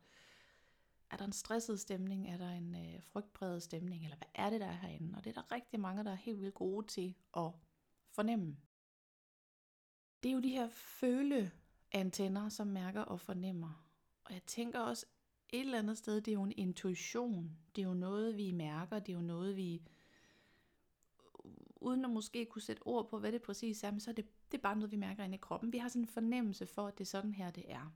er 1.12 1.18
der 1.18 1.26
en 1.26 1.32
stresset 1.32 1.80
stemning? 1.80 2.30
Er 2.30 2.38
der 2.38 2.50
en 2.50 2.76
øh, 2.76 3.04
frygtbredet 3.04 3.64
stemning? 3.64 4.04
Eller 4.04 4.18
hvad 4.18 4.28
er 4.36 4.50
det, 4.50 4.62
der 4.62 4.68
er 4.68 4.76
herinde? 4.76 5.18
Og 5.18 5.24
det 5.24 5.38
er 5.38 5.42
der 5.42 5.52
rigtig 5.52 5.80
mange, 5.80 6.04
der 6.04 6.12
er 6.12 6.16
helt 6.16 6.42
vildt 6.42 6.54
gode 6.54 6.88
til 6.88 7.16
at 7.38 7.52
fornemme. 8.16 8.58
Det 10.24 10.30
er 10.30 10.34
jo 10.34 10.40
de 10.40 10.50
her 10.50 10.70
føleantenner, 10.70 12.50
som 12.50 12.68
mærker 12.68 13.02
og 13.02 13.20
fornemmer. 13.20 13.86
Og 14.24 14.34
jeg 14.34 14.44
tænker 14.44 14.80
også, 14.80 15.06
et 15.50 15.60
eller 15.60 15.80
andet 15.80 15.98
sted, 15.98 16.22
det 16.22 16.32
er 16.32 16.36
jo 16.36 16.44
en 16.44 16.54
intuition. 16.58 17.58
Det 17.76 17.82
er 17.82 17.88
jo 17.88 17.94
noget, 17.94 18.38
vi 18.38 18.52
mærker. 18.52 19.00
Det 19.00 19.10
er 19.10 19.18
jo 19.18 19.22
noget, 19.22 19.56
vi 19.56 19.82
uden 21.76 22.06
at 22.06 22.12
måske 22.12 22.46
kunne 22.46 22.62
sætte 22.62 22.82
ord 22.86 23.10
på, 23.10 23.20
hvad 23.20 23.32
det 23.32 23.42
præcis 23.42 23.84
er, 23.84 23.92
men 23.92 24.00
så 24.00 24.10
er 24.10 24.14
det, 24.16 24.26
det 24.52 24.58
er 24.58 24.62
bare 24.62 24.76
noget, 24.76 24.92
vi 24.92 24.96
mærker 24.96 25.24
inde 25.24 25.36
i 25.36 25.40
kroppen. 25.42 25.74
Vi 25.74 25.78
har 25.78 25.88
sådan 25.88 26.02
en 26.02 26.08
fornemmelse 26.08 26.66
for, 26.66 26.88
at 26.88 26.98
det 26.98 27.04
er 27.04 27.10
sådan 27.10 27.34
her, 27.34 27.52
det 27.52 27.72
er. 27.72 27.94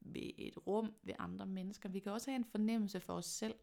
Ved 0.00 0.30
et 0.38 0.66
rum, 0.66 0.94
ved 1.02 1.14
andre 1.18 1.46
mennesker. 1.46 1.88
Vi 1.88 1.98
kan 1.98 2.12
også 2.12 2.30
have 2.30 2.36
en 2.36 2.44
fornemmelse 2.44 3.00
for 3.00 3.14
os 3.14 3.26
selv. 3.26 3.54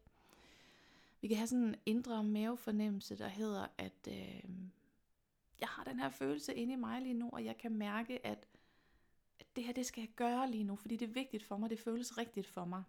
Vi 1.20 1.28
kan 1.28 1.36
have 1.36 1.46
sådan 1.46 1.64
en 1.64 1.76
indre 1.86 2.24
mavefornemmelse, 2.24 3.18
der 3.18 3.28
hedder, 3.28 3.66
at 3.78 4.08
øh, 4.08 4.50
jeg 5.62 5.68
har 5.68 5.84
den 5.84 6.00
her 6.00 6.10
følelse 6.10 6.54
inde 6.54 6.72
i 6.72 6.76
mig 6.76 7.02
lige 7.02 7.14
nu, 7.14 7.30
og 7.32 7.44
jeg 7.44 7.58
kan 7.58 7.72
mærke, 7.72 8.26
at, 8.26 8.46
at 9.40 9.56
det 9.56 9.64
her, 9.64 9.72
det 9.72 9.86
skal 9.86 10.00
jeg 10.00 10.10
gøre 10.16 10.50
lige 10.50 10.64
nu, 10.64 10.76
fordi 10.76 10.96
det 10.96 11.08
er 11.08 11.12
vigtigt 11.12 11.44
for 11.44 11.56
mig, 11.56 11.70
det 11.70 11.78
føles 11.78 12.18
rigtigt 12.18 12.46
for 12.46 12.64
mig. 12.64 12.82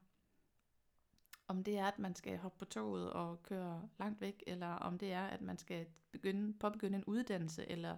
Om 1.47 1.63
det 1.63 1.77
er, 1.77 1.85
at 1.85 1.99
man 1.99 2.15
skal 2.15 2.37
hoppe 2.37 2.59
på 2.59 2.65
toget 2.65 3.13
og 3.13 3.43
køre 3.43 3.89
langt 3.99 4.21
væk, 4.21 4.43
eller 4.47 4.67
om 4.67 4.97
det 4.97 5.11
er, 5.11 5.25
at 5.25 5.41
man 5.41 5.57
skal 5.57 5.87
begynde, 6.11 6.53
påbegynde 6.53 6.97
en 6.97 7.05
uddannelse, 7.05 7.69
eller 7.69 7.97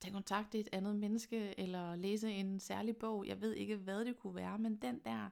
tage 0.00 0.14
kontakt 0.14 0.50
til 0.50 0.60
et 0.60 0.68
andet 0.72 0.96
menneske, 0.96 1.60
eller 1.60 1.96
læse 1.96 2.30
en 2.30 2.60
særlig 2.60 2.96
bog. 2.96 3.26
Jeg 3.26 3.40
ved 3.40 3.54
ikke, 3.54 3.76
hvad 3.76 4.04
det 4.04 4.16
kunne 4.16 4.34
være, 4.34 4.58
men 4.58 4.76
den 4.76 4.98
der 4.98 5.30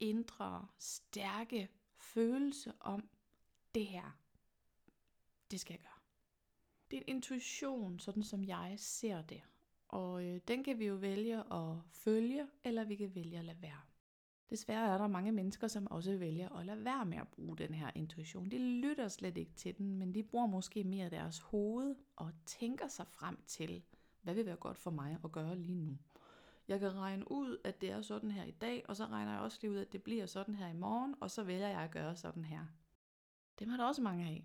indre, 0.00 0.66
stærke 0.78 1.68
følelse 1.96 2.72
om, 2.80 3.08
det 3.74 3.86
her, 3.86 4.18
det 5.50 5.60
skal 5.60 5.72
jeg 5.72 5.80
gøre. 5.80 5.97
Det 6.90 6.96
er 6.96 7.00
en 7.00 7.16
intuition, 7.16 7.98
sådan 7.98 8.22
som 8.22 8.44
jeg 8.44 8.74
ser 8.76 9.22
det. 9.22 9.42
Og 9.88 10.24
øh, 10.24 10.40
den 10.48 10.64
kan 10.64 10.78
vi 10.78 10.86
jo 10.86 10.94
vælge 10.94 11.38
at 11.52 11.76
følge, 11.90 12.46
eller 12.64 12.84
vi 12.84 12.96
kan 12.96 13.14
vælge 13.14 13.38
at 13.38 13.44
lade 13.44 13.62
være. 13.62 13.80
Desværre 14.50 14.94
er 14.94 14.98
der 14.98 15.06
mange 15.06 15.32
mennesker, 15.32 15.68
som 15.68 15.86
også 15.86 16.16
vælger 16.16 16.48
at 16.48 16.66
lade 16.66 16.84
være 16.84 17.06
med 17.06 17.18
at 17.18 17.28
bruge 17.28 17.56
den 17.56 17.74
her 17.74 17.90
intuition. 17.94 18.50
De 18.50 18.58
lytter 18.58 19.08
slet 19.08 19.38
ikke 19.38 19.52
til 19.52 19.78
den, 19.78 19.94
men 19.94 20.14
de 20.14 20.22
bruger 20.22 20.46
måske 20.46 20.84
mere 20.84 21.10
deres 21.10 21.38
hoved 21.38 21.96
og 22.16 22.32
tænker 22.46 22.88
sig 22.88 23.06
frem 23.06 23.38
til, 23.46 23.82
hvad 24.22 24.34
vil 24.34 24.46
være 24.46 24.56
godt 24.56 24.78
for 24.78 24.90
mig 24.90 25.18
at 25.24 25.32
gøre 25.32 25.56
lige 25.56 25.80
nu. 25.80 25.98
Jeg 26.68 26.80
kan 26.80 26.94
regne 26.94 27.30
ud, 27.30 27.58
at 27.64 27.80
det 27.80 27.90
er 27.90 28.02
sådan 28.02 28.30
her 28.30 28.44
i 28.44 28.50
dag, 28.50 28.84
og 28.88 28.96
så 28.96 29.06
regner 29.06 29.32
jeg 29.32 29.40
også 29.40 29.58
lige 29.62 29.70
ud, 29.70 29.76
at 29.76 29.92
det 29.92 30.02
bliver 30.02 30.26
sådan 30.26 30.54
her 30.54 30.68
i 30.68 30.72
morgen, 30.72 31.14
og 31.20 31.30
så 31.30 31.42
vælger 31.42 31.68
jeg 31.68 31.80
at 31.80 31.90
gøre 31.90 32.16
sådan 32.16 32.44
her. 32.44 32.66
Dem 33.58 33.68
har 33.68 33.76
der 33.76 33.84
også 33.84 34.02
mange 34.02 34.26
af 34.26 34.44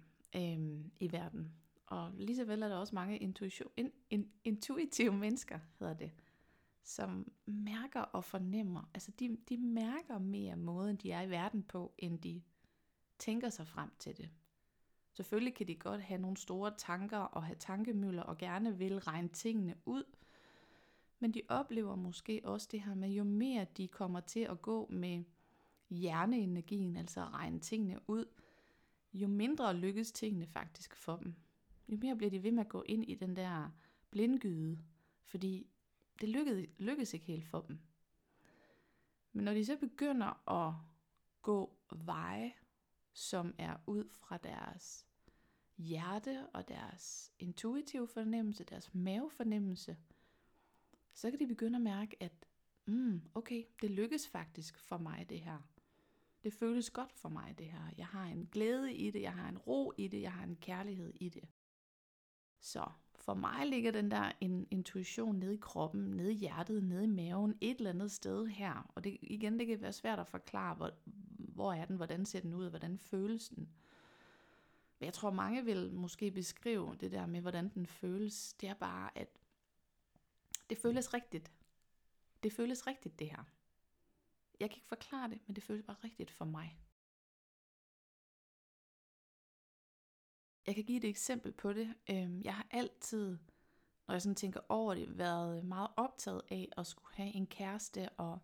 øhm, 0.53 0.91
i 0.99 1.11
verden. 1.11 1.53
Og 1.93 2.11
lige 2.17 2.35
så 2.35 2.45
vel 2.45 2.63
er 2.63 2.67
der 2.67 2.75
også 2.75 2.95
mange 2.95 3.17
intuition, 3.17 3.71
in, 3.77 3.91
in, 4.09 4.31
intuitive 4.43 5.13
mennesker, 5.13 5.59
hedder 5.79 5.93
det, 5.93 6.11
som 6.83 7.31
mærker 7.45 8.01
og 8.01 8.23
fornemmer. 8.23 8.89
Altså 8.93 9.11
de, 9.11 9.37
de 9.49 9.57
mærker 9.57 10.17
mere 10.17 10.55
måden, 10.55 10.95
de 10.95 11.11
er 11.11 11.21
i 11.21 11.29
verden 11.29 11.63
på, 11.63 11.93
end 11.97 12.19
de 12.19 12.41
tænker 13.19 13.49
sig 13.49 13.67
frem 13.67 13.89
til 13.99 14.17
det. 14.17 14.29
Selvfølgelig 15.13 15.55
kan 15.55 15.67
de 15.67 15.75
godt 15.75 16.01
have 16.01 16.21
nogle 16.21 16.37
store 16.37 16.73
tanker 16.77 17.17
og 17.17 17.43
have 17.43 17.55
tankemøller 17.59 18.23
og 18.23 18.37
gerne 18.37 18.77
vil 18.77 18.99
regne 18.99 19.29
tingene 19.29 19.75
ud. 19.85 20.03
Men 21.19 21.33
de 21.33 21.41
oplever 21.47 21.95
måske 21.95 22.41
også 22.43 22.67
det 22.71 22.81
her 22.81 22.95
med, 22.95 23.09
jo 23.09 23.23
mere 23.23 23.65
de 23.77 23.87
kommer 23.87 24.19
til 24.19 24.39
at 24.39 24.61
gå 24.61 24.87
med 24.89 25.23
hjerneenergien, 25.89 26.97
altså 26.97 27.21
at 27.21 27.33
regne 27.33 27.59
tingene 27.59 27.99
ud, 28.07 28.25
jo 29.13 29.27
mindre 29.27 29.75
lykkes 29.75 30.11
tingene 30.11 30.47
faktisk 30.47 30.95
for 30.95 31.15
dem. 31.15 31.35
Jo 31.87 31.97
mere 31.97 32.15
bliver 32.15 32.29
de 32.29 32.43
ved 32.43 32.51
med 32.51 32.63
at 32.63 32.69
gå 32.69 32.81
ind 32.81 33.09
i 33.09 33.15
den 33.15 33.35
der 33.35 33.69
blindgyde, 34.09 34.79
fordi 35.23 35.67
det 36.21 36.29
lykkedes, 36.29 36.69
lykkedes 36.77 37.13
ikke 37.13 37.25
helt 37.25 37.45
for 37.45 37.61
dem. 37.61 37.79
Men 39.33 39.45
når 39.45 39.53
de 39.53 39.65
så 39.65 39.77
begynder 39.77 40.49
at 40.49 40.73
gå 41.41 41.77
veje, 41.91 42.53
som 43.13 43.55
er 43.57 43.77
ud 43.87 44.09
fra 44.09 44.37
deres 44.37 45.07
hjerte 45.77 46.47
og 46.53 46.67
deres 46.67 47.33
intuitive 47.39 48.07
fornemmelse, 48.07 48.63
deres 48.63 48.93
mavefornemmelse, 48.93 49.97
så 51.13 51.29
kan 51.29 51.39
de 51.39 51.47
begynde 51.47 51.75
at 51.75 51.81
mærke, 51.81 52.23
at 52.23 52.45
mm, 52.85 53.21
okay, 53.35 53.63
det 53.81 53.91
lykkes 53.91 54.27
faktisk 54.27 54.79
for 54.79 54.97
mig 54.97 55.25
det 55.29 55.39
her. 55.39 55.59
Det 56.43 56.53
føles 56.53 56.89
godt 56.89 57.11
for 57.13 57.29
mig, 57.29 57.55
det 57.57 57.65
her. 57.65 57.89
Jeg 57.97 58.07
har 58.07 58.25
en 58.25 58.45
glæde 58.51 58.93
i 58.93 59.11
det, 59.11 59.21
jeg 59.21 59.33
har 59.33 59.49
en 59.49 59.57
ro 59.57 59.93
i 59.97 60.07
det, 60.07 60.21
jeg 60.21 60.33
har 60.33 60.43
en 60.43 60.55
kærlighed 60.55 61.13
i 61.15 61.29
det. 61.29 61.43
Så 62.63 62.85
for 63.15 63.33
mig 63.33 63.67
ligger 63.67 63.91
den 63.91 64.11
der 64.11 64.31
en 64.41 64.67
intuition 64.71 65.35
nede 65.35 65.53
i 65.53 65.59
kroppen, 65.61 66.01
nede 66.01 66.31
i 66.31 66.35
hjertet, 66.35 66.83
nede 66.83 67.03
i 67.03 67.07
maven, 67.07 67.57
et 67.61 67.77
eller 67.77 67.89
andet 67.89 68.11
sted 68.11 68.47
her. 68.47 68.91
Og 68.95 69.03
det, 69.03 69.17
igen, 69.21 69.59
det 69.59 69.67
kan 69.67 69.81
være 69.81 69.93
svært 69.93 70.19
at 70.19 70.27
forklare, 70.27 70.75
hvor, 70.75 70.91
hvor 71.37 71.73
er 71.73 71.85
den, 71.85 71.95
hvordan 71.95 72.25
ser 72.25 72.39
den 72.39 72.53
ud, 72.53 72.69
hvordan 72.69 72.97
føles 72.97 73.49
den. 73.49 73.69
Men 74.99 75.05
jeg 75.05 75.13
tror, 75.13 75.31
mange 75.31 75.65
vil 75.65 75.93
måske 75.93 76.31
beskrive 76.31 76.95
det 76.99 77.11
der 77.11 77.25
med, 77.25 77.41
hvordan 77.41 77.69
den 77.69 77.87
føles. 77.87 78.53
Det 78.53 78.69
er 78.69 78.73
bare, 78.73 79.17
at 79.17 79.27
det 80.69 80.77
føles 80.77 81.13
rigtigt. 81.13 81.51
Det 82.43 82.53
føles 82.53 82.87
rigtigt, 82.87 83.19
det 83.19 83.29
her. 83.29 83.43
Jeg 84.59 84.69
kan 84.69 84.77
ikke 84.77 84.87
forklare 84.87 85.29
det, 85.29 85.39
men 85.47 85.55
det 85.55 85.63
føles 85.63 85.85
bare 85.85 85.97
rigtigt 86.03 86.31
for 86.31 86.45
mig. 86.45 86.77
Jeg 90.67 90.75
kan 90.75 90.83
give 90.83 90.97
et 90.97 91.05
eksempel 91.05 91.51
på 91.51 91.73
det. 91.73 91.93
Øhm, 92.09 92.41
jeg 92.43 92.55
har 92.55 92.67
altid, 92.71 93.37
når 94.07 94.13
jeg 94.13 94.21
sådan 94.21 94.35
tænker 94.35 94.59
over 94.69 94.93
det, 94.93 95.17
været 95.17 95.65
meget 95.65 95.89
optaget 95.97 96.41
af 96.49 96.69
at 96.77 96.87
skulle 96.87 97.15
have 97.15 97.35
en 97.35 97.47
kæreste 97.47 98.09
og 98.09 98.39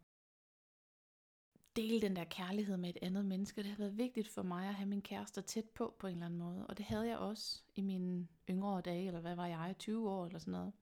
dele 1.76 2.02
den 2.02 2.16
der 2.16 2.24
kærlighed 2.24 2.78
med 2.78 2.90
et 2.90 2.98
andet 3.02 3.26
menneske. 3.26 3.64
Det 3.64 3.70
har 3.70 3.78
været 3.78 3.98
vigtigt 3.98 4.28
for 4.28 4.44
mig 4.44 4.68
at 4.68 4.76
have 4.76 4.90
min 4.90 5.02
kæreste 5.02 5.42
tæt 5.42 5.66
på 5.66 5.96
på 6.00 6.08
en 6.08 6.14
eller 6.14 6.26
anden 6.26 6.40
måde. 6.40 6.68
Og 6.68 6.78
det 6.78 6.86
havde 6.86 7.08
jeg 7.08 7.18
også 7.18 7.62
i 7.76 7.82
mine 7.82 8.28
yngre 8.50 8.82
dage, 8.82 9.08
eller 9.08 9.22
hvad 9.22 9.36
var 9.36 9.48
jeg, 9.48 9.76
20 9.80 10.10
år 10.10 10.26
eller 10.26 10.40
sådan 10.40 10.52
noget. 10.52 10.74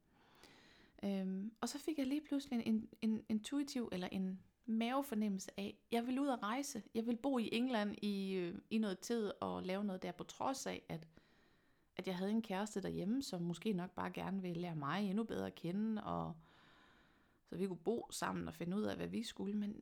Øhm, 1.04 1.52
og 1.62 1.70
så 1.70 1.80
fik 1.80 1.98
jeg 1.98 2.08
lige 2.08 2.22
pludselig 2.22 2.62
en, 2.66 2.74
en, 2.76 2.90
en 3.02 3.26
intuitiv 3.30 3.90
eller 3.92 4.08
en 4.12 4.40
mavefornemmelse 4.66 5.52
af, 5.58 5.78
jeg 5.92 6.08
vil 6.08 6.20
ud 6.20 6.28
og 6.28 6.44
rejse. 6.44 6.84
Jeg 6.94 7.08
vil 7.08 7.18
bo 7.18 7.38
i 7.38 7.50
England 7.52 7.96
i, 8.02 8.34
øh, 8.34 8.56
i 8.70 8.78
noget 8.78 9.00
tid 9.00 9.32
og 9.42 9.64
lave 9.64 9.84
noget 9.84 10.04
der, 10.04 10.12
på 10.12 10.24
trods 10.24 10.66
af, 10.66 10.84
at, 10.90 11.08
at 11.98 12.08
jeg 12.08 12.18
havde 12.18 12.32
en 12.32 12.42
kæreste 12.42 12.82
derhjemme, 12.82 13.24
som 13.24 13.42
måske 13.42 13.74
nok 13.74 13.92
bare 13.92 14.12
gerne 14.12 14.42
ville 14.42 14.62
lære 14.62 14.76
mig 14.76 15.10
endnu 15.10 15.24
bedre 15.24 15.48
at 15.48 15.56
kende, 15.56 16.04
og 16.04 16.34
så 17.50 17.56
vi 17.56 17.68
kunne 17.68 17.78
bo 17.78 18.08
sammen 18.12 18.48
og 18.48 18.54
finde 18.54 18.78
ud 18.78 18.84
af, 18.84 18.96
hvad 18.96 19.08
vi 19.08 19.24
skulle. 19.24 19.54
Men, 19.54 19.82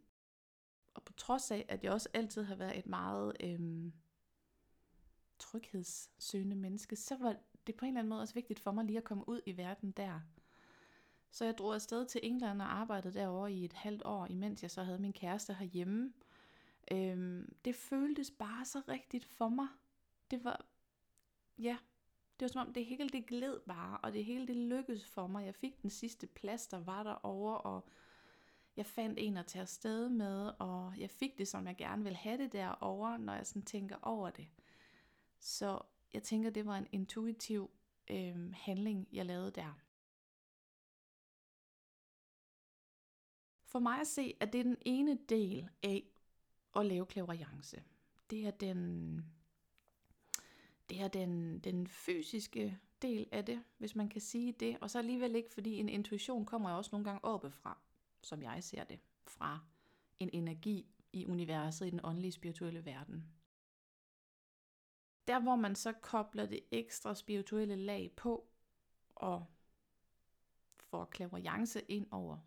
og 0.93 1.03
på 1.03 1.13
trods 1.13 1.51
af, 1.51 1.65
at 1.69 1.83
jeg 1.83 1.91
også 1.91 2.09
altid 2.13 2.43
har 2.43 2.55
været 2.55 2.77
et 2.77 2.87
meget 2.87 3.37
øhm, 3.39 3.93
tryghedssøgende 5.39 6.55
menneske, 6.55 6.95
så 6.95 7.17
var 7.17 7.35
det 7.67 7.75
på 7.75 7.85
en 7.85 7.89
eller 7.89 7.99
anden 7.99 8.09
måde 8.09 8.21
også 8.21 8.33
vigtigt 8.33 8.59
for 8.59 8.71
mig 8.71 8.85
lige 8.85 8.97
at 8.97 9.03
komme 9.03 9.29
ud 9.29 9.41
i 9.45 9.57
verden 9.57 9.91
der. 9.91 10.19
Så 11.31 11.45
jeg 11.45 11.57
drog 11.57 11.73
afsted 11.73 12.05
til 12.05 12.21
England 12.23 12.61
og 12.61 12.73
arbejdede 12.73 13.13
derovre 13.13 13.53
i 13.53 13.65
et 13.65 13.73
halvt 13.73 14.01
år, 14.05 14.27
imens 14.27 14.61
jeg 14.61 14.71
så 14.71 14.83
havde 14.83 14.99
min 14.99 15.13
kæreste 15.13 15.53
herhjemme. 15.53 16.13
Øhm, 16.91 17.55
det 17.65 17.75
føltes 17.75 18.31
bare 18.31 18.65
så 18.65 18.81
rigtigt 18.87 19.25
for 19.25 19.49
mig. 19.49 19.67
Det 20.31 20.43
var, 20.43 20.65
ja, 21.57 21.77
det 22.39 22.41
var 22.41 22.47
som 22.47 22.67
om 22.67 22.73
det 22.73 22.85
hele 22.85 23.09
det 23.09 23.25
gled 23.25 23.59
bare, 23.59 23.97
og 23.97 24.13
det 24.13 24.25
hele 24.25 24.47
det 24.47 24.55
lykkedes 24.55 25.05
for 25.05 25.27
mig. 25.27 25.45
Jeg 25.45 25.55
fik 25.55 25.81
den 25.81 25.89
sidste 25.89 26.27
plads, 26.27 26.67
der 26.67 26.79
var 26.79 27.03
derovre, 27.03 27.57
og 27.57 27.87
jeg 28.77 28.85
fandt 28.85 29.19
en 29.19 29.37
at 29.37 29.45
tage 29.45 29.61
afsted 29.61 30.09
med, 30.09 30.51
og 30.59 30.93
jeg 30.97 31.09
fik 31.09 31.37
det, 31.37 31.47
som 31.47 31.67
jeg 31.67 31.75
gerne 31.77 32.03
vil 32.03 32.15
have 32.15 32.37
det 32.37 32.51
derovre, 32.51 33.19
når 33.19 33.33
jeg 33.33 33.47
sådan 33.47 33.61
tænker 33.61 33.95
over 34.01 34.29
det. 34.29 34.47
Så 35.39 35.81
jeg 36.13 36.23
tænker, 36.23 36.49
det 36.49 36.65
var 36.65 36.77
en 36.77 36.87
intuitiv 36.91 37.71
øh, 38.09 38.53
handling, 38.53 39.07
jeg 39.11 39.25
lavede 39.25 39.51
der. 39.51 39.79
For 43.65 43.79
mig 43.79 43.99
at 43.99 44.07
se, 44.07 44.37
at 44.39 44.53
det 44.53 44.59
er 44.59 44.63
den 44.63 44.77
ene 44.81 45.17
del 45.29 45.69
af 45.83 46.03
at 46.75 46.85
lave 46.85 47.05
klaverjance. 47.05 47.83
Det 48.29 48.47
er 48.47 48.51
den, 48.51 49.34
det 50.89 51.01
er 51.01 51.07
den, 51.07 51.59
den 51.59 51.87
fysiske 51.87 52.79
del 53.01 53.29
af 53.31 53.45
det, 53.45 53.63
hvis 53.77 53.95
man 53.95 54.09
kan 54.09 54.21
sige 54.21 54.51
det. 54.51 54.77
Og 54.81 54.89
så 54.89 54.99
alligevel 54.99 55.35
ikke, 55.35 55.53
fordi 55.53 55.75
en 55.75 55.89
intuition 55.89 56.45
kommer 56.45 56.71
jo 56.71 56.77
også 56.77 56.89
nogle 56.91 57.05
gange 57.05 57.25
oppefra, 57.25 57.77
som 58.21 58.43
jeg 58.43 58.63
ser 58.63 58.83
det, 58.83 58.99
fra 59.27 59.59
en 60.19 60.29
energi 60.33 60.87
i 61.13 61.25
universet, 61.25 61.87
i 61.87 61.89
den 61.89 61.99
åndelige 62.03 62.31
spirituelle 62.31 62.85
verden. 62.85 63.25
Der 65.27 65.39
hvor 65.39 65.55
man 65.55 65.75
så 65.75 65.93
kobler 65.93 66.45
det 66.45 66.59
ekstra 66.71 67.15
spirituelle 67.15 67.75
lag 67.75 68.11
på, 68.15 68.47
og 69.15 69.45
får 70.77 71.05
klaverjance 71.05 71.81
ind 71.81 72.07
over 72.11 72.37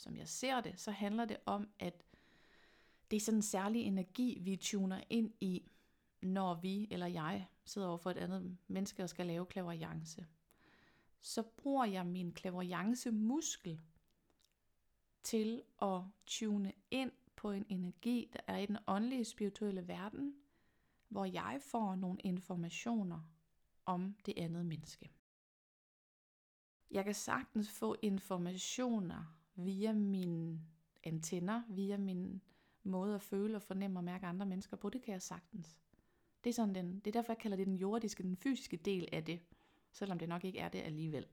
som 0.00 0.16
jeg 0.16 0.28
ser 0.28 0.60
det, 0.60 0.80
så 0.80 0.90
handler 0.90 1.24
det 1.24 1.36
om, 1.46 1.68
at 1.78 2.02
det 3.10 3.16
er 3.16 3.20
sådan 3.20 3.38
en 3.38 3.42
særlig 3.42 3.82
energi, 3.82 4.38
vi 4.42 4.56
tuner 4.56 5.00
ind 5.10 5.32
i, 5.40 5.66
når 6.22 6.54
vi 6.54 6.88
eller 6.90 7.06
jeg 7.06 7.48
sidder 7.64 7.88
over 7.88 7.96
for 7.96 8.10
et 8.10 8.16
andet 8.16 8.58
menneske 8.68 9.02
og 9.02 9.08
skal 9.08 9.26
lave 9.26 9.46
klaverjance. 9.46 10.26
Så 11.20 11.42
bruger 11.42 11.84
jeg 11.84 12.06
min 12.06 12.32
klaverjance 12.32 13.10
muskel 13.10 13.80
til 15.22 15.62
at 15.82 16.00
tune 16.26 16.72
ind 16.90 17.12
på 17.36 17.50
en 17.50 17.66
energi, 17.68 18.30
der 18.32 18.40
er 18.46 18.56
i 18.58 18.66
den 18.66 18.78
åndelige 18.86 19.24
spirituelle 19.24 19.88
verden, 19.88 20.34
hvor 21.08 21.24
jeg 21.24 21.58
får 21.62 21.94
nogle 21.94 22.20
informationer 22.24 23.20
om 23.86 24.14
det 24.26 24.34
andet 24.36 24.66
menneske. 24.66 25.10
Jeg 26.90 27.04
kan 27.04 27.14
sagtens 27.14 27.70
få 27.70 27.96
informationer 28.02 29.36
via 29.54 29.92
mine 29.92 30.60
antenner, 31.04 31.62
via 31.68 31.96
min 31.96 32.42
måde 32.82 33.14
at 33.14 33.22
føle 33.22 33.56
og 33.56 33.62
fornemme 33.62 33.98
og 33.98 34.04
mærke 34.04 34.26
andre 34.26 34.46
mennesker 34.46 34.76
på, 34.76 34.90
det 34.90 35.02
kan 35.02 35.12
jeg 35.12 35.22
sagtens. 35.22 35.78
Det 36.44 36.50
er, 36.50 36.54
sådan 36.54 36.74
den, 36.74 36.94
det 36.94 37.06
er 37.06 37.12
derfor, 37.12 37.32
jeg 37.32 37.38
kalder 37.38 37.56
det 37.56 37.66
den 37.66 37.76
jordiske, 37.76 38.22
den 38.22 38.36
fysiske 38.36 38.76
del 38.76 39.08
af 39.12 39.24
det, 39.24 39.40
selvom 39.92 40.18
det 40.18 40.28
nok 40.28 40.44
ikke 40.44 40.58
er 40.58 40.68
det 40.68 40.78
alligevel. 40.78 41.26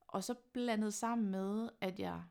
Og 0.00 0.24
så 0.24 0.34
blandet 0.52 0.94
sammen 0.94 1.30
med, 1.30 1.70
at 1.80 2.00
jeg 2.00 2.22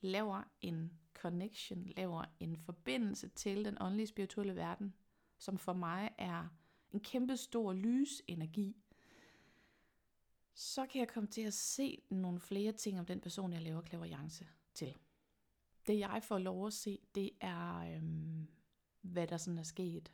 laver 0.00 0.42
en 0.60 0.92
connection, 1.14 1.84
laver 1.96 2.24
en 2.40 2.56
forbindelse 2.56 3.28
til 3.28 3.64
den 3.64 3.76
åndelige 3.80 4.06
spirituelle 4.06 4.56
verden, 4.56 4.94
som 5.38 5.58
for 5.58 5.72
mig 5.72 6.10
er 6.18 6.48
en 6.92 7.00
kæmpe 7.00 7.36
stor 7.36 7.72
lysenergi, 7.72 8.76
så 10.54 10.86
kan 10.86 10.98
jeg 10.98 11.08
komme 11.08 11.26
til 11.26 11.40
at 11.40 11.54
se 11.54 12.02
nogle 12.08 12.40
flere 12.40 12.72
ting 12.72 12.98
om 13.00 13.06
den 13.06 13.20
person, 13.20 13.52
jeg 13.52 13.62
laver 13.62 13.80
klaverjance 13.80 14.46
til. 14.74 14.96
Det 15.86 15.98
jeg 15.98 16.22
får 16.22 16.38
lov 16.38 16.66
at 16.66 16.72
se, 16.72 16.98
det 17.14 17.30
er, 17.40 17.76
øhm, 17.76 18.48
hvad 19.06 19.26
der 19.26 19.36
sådan 19.36 19.58
er 19.58 19.62
sket 19.62 20.12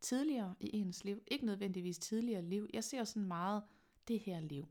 tidligere 0.00 0.54
i 0.60 0.76
ens 0.76 1.04
liv. 1.04 1.22
Ikke 1.26 1.46
nødvendigvis 1.46 1.98
tidligere 1.98 2.42
liv. 2.42 2.68
Jeg 2.72 2.84
ser 2.84 3.04
sådan 3.04 3.28
meget 3.28 3.62
det 4.08 4.20
her 4.20 4.40
liv. 4.40 4.68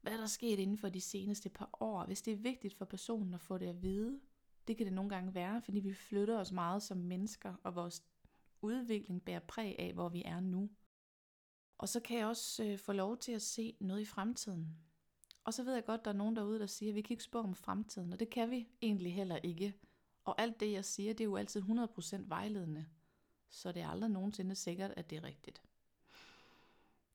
Hvad 0.00 0.18
der 0.18 0.26
sket 0.26 0.58
inden 0.58 0.78
for 0.78 0.88
de 0.88 1.00
seneste 1.00 1.48
par 1.48 1.70
år. 1.80 2.04
Hvis 2.06 2.22
det 2.22 2.32
er 2.32 2.36
vigtigt 2.36 2.74
for 2.74 2.84
personen 2.84 3.34
at 3.34 3.40
få 3.40 3.58
det 3.58 3.66
at 3.66 3.82
vide, 3.82 4.20
det 4.68 4.76
kan 4.76 4.86
det 4.86 4.94
nogle 4.94 5.10
gange 5.10 5.34
være, 5.34 5.62
fordi 5.62 5.80
vi 5.80 5.94
flytter 5.94 6.38
os 6.38 6.52
meget 6.52 6.82
som 6.82 6.98
mennesker, 6.98 7.54
og 7.62 7.74
vores 7.74 8.02
udvikling 8.62 9.24
bærer 9.24 9.40
præg 9.40 9.78
af, 9.78 9.92
hvor 9.92 10.08
vi 10.08 10.22
er 10.24 10.40
nu. 10.40 10.70
Og 11.78 11.88
så 11.88 12.00
kan 12.00 12.18
jeg 12.18 12.26
også 12.26 12.64
øh, 12.64 12.78
få 12.78 12.92
lov 12.92 13.16
til 13.16 13.32
at 13.32 13.42
se 13.42 13.76
noget 13.80 14.00
i 14.00 14.04
fremtiden. 14.04 14.76
Og 15.44 15.54
så 15.54 15.62
ved 15.62 15.74
jeg 15.74 15.84
godt, 15.84 16.04
der 16.04 16.10
er 16.10 16.14
nogen 16.14 16.36
derude, 16.36 16.58
der 16.58 16.66
siger, 16.66 16.92
at 16.92 16.94
vi 16.96 17.00
kan 17.00 17.14
ikke 17.14 17.24
spå 17.24 17.38
om 17.38 17.54
fremtiden, 17.54 18.12
og 18.12 18.20
det 18.20 18.30
kan 18.30 18.50
vi 18.50 18.68
egentlig 18.82 19.14
heller 19.14 19.36
ikke. 19.36 19.74
Og 20.24 20.40
alt 20.40 20.60
det, 20.60 20.72
jeg 20.72 20.84
siger, 20.84 21.12
det 21.12 21.24
er 21.24 21.28
jo 21.28 21.36
altid 21.36 21.62
100% 21.62 22.16
vejledende. 22.28 22.86
Så 23.48 23.72
det 23.72 23.82
er 23.82 23.88
aldrig 23.88 24.10
nogensinde 24.10 24.54
sikkert, 24.54 24.90
at 24.96 25.10
det 25.10 25.18
er 25.18 25.24
rigtigt. 25.24 25.62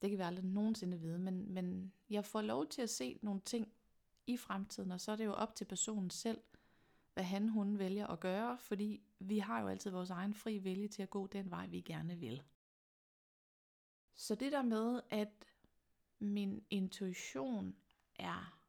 Det 0.01 0.09
kan 0.09 0.19
vi 0.19 0.23
aldrig 0.23 0.45
nogensinde 0.45 0.99
vide, 0.99 1.19
men, 1.19 1.53
men 1.53 1.93
jeg 2.09 2.25
får 2.25 2.41
lov 2.41 2.67
til 2.67 2.81
at 2.81 2.89
se 2.89 3.19
nogle 3.21 3.41
ting 3.41 3.71
i 4.27 4.37
fremtiden, 4.37 4.91
og 4.91 5.01
så 5.01 5.11
er 5.11 5.15
det 5.15 5.25
jo 5.25 5.33
op 5.33 5.55
til 5.55 5.65
personen 5.65 6.09
selv, 6.09 6.41
hvad 7.13 7.23
han 7.23 7.49
hun 7.49 7.79
vælger 7.79 8.07
at 8.07 8.19
gøre, 8.19 8.57
fordi 8.57 9.01
vi 9.19 9.39
har 9.39 9.61
jo 9.61 9.67
altid 9.67 9.91
vores 9.91 10.09
egen 10.09 10.33
fri 10.33 10.57
vilje 10.57 10.87
til 10.87 11.03
at 11.03 11.09
gå 11.09 11.27
den 11.27 11.51
vej, 11.51 11.67
vi 11.67 11.81
gerne 11.81 12.15
vil. 12.15 12.43
Så 14.15 14.35
det 14.35 14.51
der 14.51 14.61
med, 14.61 15.01
at 15.09 15.45
min 16.19 16.65
intuition 16.69 17.75
er 18.15 18.59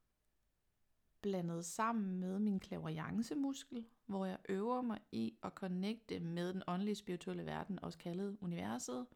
blandet 1.21 1.65
sammen 1.65 2.19
med 2.19 2.39
min 2.39 2.61
klaverjancemuskel, 2.61 3.87
hvor 4.07 4.27
jeg 4.27 4.39
øver 4.49 4.83
mig 4.83 5.01
i 5.13 5.35
at 5.43 5.53
connecte 5.53 6.21
med 6.21 6.53
den 6.53 6.63
åndelige 6.67 6.95
spirituelle 6.95 7.47
verden, 7.47 7.79
også 7.83 7.99
kaldet 7.99 8.39
universet, 8.41 9.07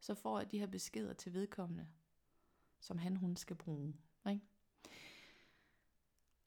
så 0.00 0.14
får 0.14 0.38
jeg 0.38 0.50
de 0.50 0.58
her 0.58 0.66
beskeder 0.66 1.12
til 1.12 1.34
vedkommende, 1.34 1.86
som 2.80 2.98
han 2.98 3.16
hun 3.16 3.36
skal 3.36 3.56
bruge. 3.56 3.94
Ikke? 4.28 4.42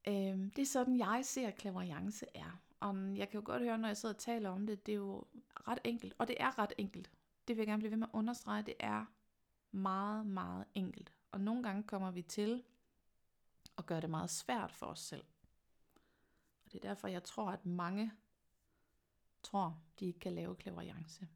Øhm, 0.08 0.52
det 0.52 0.62
er 0.62 0.65
sådan, 0.65 0.97
jeg 0.97 1.21
ser, 1.24 1.47
at 1.47 1.56
klaverjance 1.56 2.26
er. 2.36 2.62
Og 2.80 3.17
jeg 3.17 3.30
kan 3.30 3.39
jo 3.39 3.45
godt 3.45 3.63
høre, 3.63 3.78
når 3.78 3.88
jeg 3.88 3.97
sidder 3.97 4.15
og 4.15 4.21
taler 4.21 4.50
om 4.50 4.67
det, 4.67 4.86
det 4.86 4.91
er 4.91 4.97
jo 4.97 5.24
ret 5.67 5.80
enkelt. 5.84 6.13
Og 6.17 6.28
det 6.28 6.36
er 6.39 6.60
ret 6.60 6.74
enkelt 6.78 7.12
det 7.47 7.58
vil 7.58 7.62
jeg 7.62 7.67
gerne 7.67 7.80
blive 7.80 7.91
ved 7.91 7.97
med 7.97 8.08
at 8.08 8.17
understrege, 8.17 8.63
det 8.63 8.74
er 8.80 9.06
meget, 9.71 10.26
meget 10.26 10.65
enkelt. 10.76 11.13
Og 11.32 11.41
nogle 11.41 11.63
gange 11.63 11.84
kommer 11.84 12.12
vi 12.12 12.21
til 12.21 12.63
at 13.78 13.86
gøre 13.86 14.02
det 14.02 14.10
meget 14.10 14.30
svært 14.30 14.71
for 14.71 14.86
os 14.86 15.00
selv. 15.00 15.24
Og 16.71 16.73
det 16.73 16.86
er 16.86 16.89
derfor, 16.89 17.07
jeg 17.07 17.23
tror, 17.23 17.49
at 17.49 17.65
mange 17.65 18.12
tror, 19.43 19.81
de 19.99 20.05
ikke 20.05 20.19
kan 20.19 20.34
lave 20.34 20.55
klaverjance. 20.55 21.27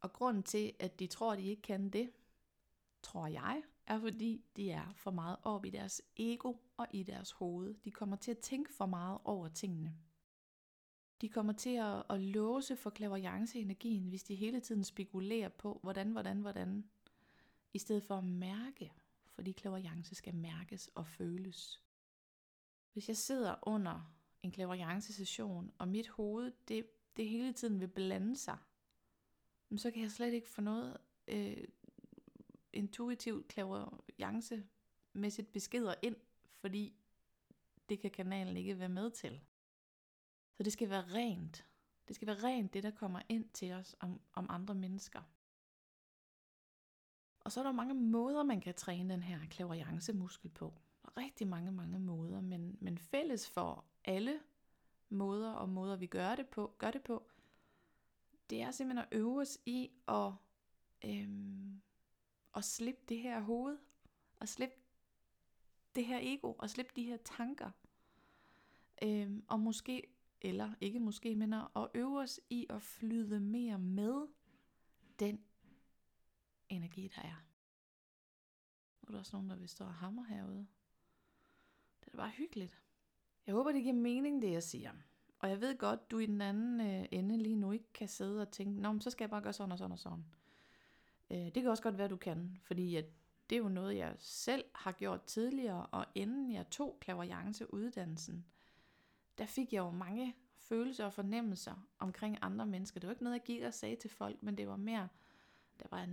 Og 0.00 0.12
grunden 0.12 0.42
til, 0.42 0.72
at 0.78 0.98
de 0.98 1.06
tror, 1.06 1.36
de 1.36 1.42
ikke 1.42 1.62
kan 1.62 1.90
det, 1.90 2.12
tror 3.02 3.26
jeg, 3.26 3.62
er 3.86 3.98
fordi 3.98 4.44
de 4.56 4.70
er 4.70 4.92
for 4.96 5.10
meget 5.10 5.36
op 5.42 5.64
i 5.64 5.70
deres 5.70 6.02
ego 6.16 6.54
og 6.76 6.86
i 6.90 7.02
deres 7.02 7.30
hoved. 7.30 7.74
De 7.84 7.90
kommer 7.90 8.16
til 8.16 8.30
at 8.30 8.38
tænke 8.38 8.72
for 8.72 8.86
meget 8.86 9.18
over 9.24 9.48
tingene. 9.48 9.96
De 11.20 11.28
kommer 11.28 11.52
til 11.52 11.76
at, 11.76 12.02
at 12.10 12.20
låse 12.20 12.76
for 12.76 12.90
klaverjance-energien, 12.90 14.08
hvis 14.08 14.22
de 14.22 14.34
hele 14.34 14.60
tiden 14.60 14.84
spekulerer 14.84 15.48
på, 15.48 15.80
hvordan, 15.82 16.12
hvordan, 16.12 16.40
hvordan, 16.40 16.84
i 17.72 17.78
stedet 17.78 18.04
for 18.04 18.16
at 18.16 18.24
mærke, 18.24 18.92
fordi 19.24 19.52
klaverjance 19.52 20.14
skal 20.14 20.34
mærkes 20.34 20.90
og 20.94 21.06
føles. 21.06 21.82
Hvis 22.92 23.08
jeg 23.08 23.16
sidder 23.16 23.54
under 23.62 24.12
en 24.42 24.50
klaverjance-session, 24.50 25.72
og 25.78 25.88
mit 25.88 26.08
hoved, 26.08 26.52
det, 26.68 26.86
det 27.16 27.28
hele 27.28 27.52
tiden 27.52 27.80
vil 27.80 27.88
blande 27.88 28.36
sig, 28.36 28.58
så 29.76 29.90
kan 29.90 30.02
jeg 30.02 30.10
slet 30.10 30.32
ikke 30.32 30.48
få 30.48 30.60
noget 30.60 30.96
øh, 31.28 31.64
intuitivt 32.72 33.48
klaverjance-mæssigt 33.48 35.52
beskeder 35.52 35.94
ind, 36.02 36.16
fordi 36.60 36.96
det 37.88 38.00
kan 38.00 38.10
kanalen 38.10 38.56
ikke 38.56 38.78
være 38.78 38.88
med 38.88 39.10
til. 39.10 39.40
Så 40.54 40.62
det 40.62 40.72
skal 40.72 40.90
være 40.90 41.14
rent. 41.14 41.66
Det 42.08 42.16
skal 42.16 42.26
være 42.26 42.42
rent, 42.42 42.74
det 42.74 42.82
der 42.82 42.90
kommer 42.90 43.20
ind 43.28 43.48
til 43.48 43.72
os 43.72 43.96
om, 44.00 44.20
om 44.32 44.46
andre 44.50 44.74
mennesker. 44.74 45.22
Og 47.40 47.52
så 47.52 47.60
er 47.60 47.64
der 47.64 47.72
mange 47.72 47.94
måder, 47.94 48.42
man 48.42 48.60
kan 48.60 48.74
træne 48.74 49.12
den 49.12 49.22
her 49.22 49.40
klaverjance-muskel 49.50 50.50
på. 50.50 50.74
Rigtig 51.16 51.46
mange, 51.46 51.72
mange 51.72 51.98
måder, 51.98 52.40
men, 52.40 52.78
men 52.80 52.98
fælles 52.98 53.50
for 53.50 53.84
alle 54.04 54.40
måder 55.08 55.52
og 55.52 55.68
måder, 55.68 55.96
vi 55.96 56.06
gør 56.06 56.34
det 56.34 56.48
på, 56.48 56.74
gør 56.78 56.90
det 56.90 57.02
på, 57.02 57.30
det 58.50 58.62
er 58.62 58.70
simpelthen 58.70 59.06
at 59.12 59.18
øve 59.18 59.40
os 59.40 59.58
i 59.66 59.90
at, 60.08 60.32
øhm, 61.04 61.82
at 62.54 62.64
slippe 62.64 63.00
det 63.08 63.18
her 63.18 63.40
hoved, 63.40 63.78
og 64.40 64.48
slippe 64.48 64.76
det 65.94 66.06
her 66.06 66.18
ego, 66.22 66.54
og 66.58 66.70
slippe 66.70 66.92
de 66.96 67.04
her 67.04 67.16
tanker. 67.16 67.70
Øhm, 69.02 69.44
og 69.48 69.60
måske, 69.60 70.14
eller 70.40 70.74
ikke 70.80 71.00
måske, 71.00 71.34
men 71.34 71.52
at 71.52 71.88
øve 71.94 72.20
os 72.20 72.40
i 72.50 72.66
at 72.70 72.82
flyde 72.82 73.40
mere 73.40 73.78
med 73.78 74.28
den 75.18 75.44
energi, 76.68 77.08
der 77.16 77.22
er. 77.22 77.44
Nu 79.02 79.06
er 79.06 79.10
der 79.10 79.18
også 79.18 79.36
nogen, 79.36 79.50
der 79.50 79.56
vil 79.56 79.68
stå 79.68 79.84
og 79.84 79.94
hammer 79.94 80.24
herude. 80.24 80.66
Det 82.12 82.18
bare 82.18 82.30
hyggeligt. 82.30 82.82
Jeg 83.46 83.54
håber, 83.54 83.72
det 83.72 83.82
giver 83.82 83.94
mening, 83.94 84.42
det 84.42 84.52
jeg 84.52 84.62
siger. 84.62 84.90
Og 85.38 85.50
jeg 85.50 85.60
ved 85.60 85.78
godt, 85.78 86.10
du 86.10 86.18
i 86.18 86.26
den 86.26 86.40
anden 86.40 86.80
øh, 86.80 87.08
ende 87.10 87.36
lige 87.38 87.56
nu 87.56 87.72
ikke 87.72 87.92
kan 87.94 88.08
sidde 88.08 88.42
og 88.42 88.50
tænke, 88.50 88.80
Nå, 88.80 88.92
men 88.92 89.00
så 89.00 89.10
skal 89.10 89.24
jeg 89.24 89.30
bare 89.30 89.40
gøre 89.40 89.52
sådan 89.52 89.72
og 89.72 89.78
sådan 89.78 89.92
og 89.92 89.98
sådan. 89.98 90.24
Øh, 91.30 91.38
det 91.38 91.54
kan 91.54 91.66
også 91.66 91.82
godt 91.82 91.98
være, 91.98 92.08
du 92.08 92.16
kan, 92.16 92.58
fordi 92.62 92.96
at 92.96 93.04
det 93.50 93.56
er 93.56 93.62
jo 93.62 93.68
noget, 93.68 93.96
jeg 93.96 94.14
selv 94.18 94.64
har 94.74 94.92
gjort 94.92 95.22
tidligere, 95.22 95.86
og 95.86 96.06
inden 96.14 96.52
jeg 96.52 96.70
tog 96.70 96.98
klaverjance 97.00 97.74
uddannelsen, 97.74 98.46
der 99.38 99.46
fik 99.46 99.72
jeg 99.72 99.78
jo 99.78 99.90
mange 99.90 100.34
følelser 100.56 101.04
og 101.04 101.12
fornemmelser 101.12 101.86
omkring 101.98 102.38
andre 102.42 102.66
mennesker. 102.66 103.00
Det 103.00 103.06
var 103.06 103.12
ikke 103.12 103.24
noget, 103.24 103.38
jeg 103.38 103.44
gik 103.44 103.62
og 103.62 103.74
sagde 103.74 103.96
til 103.96 104.10
folk, 104.10 104.42
men 104.42 104.58
det 104.58 104.68
var 104.68 104.76
mere, 104.76 105.08
der 105.78 105.86
var 105.90 106.04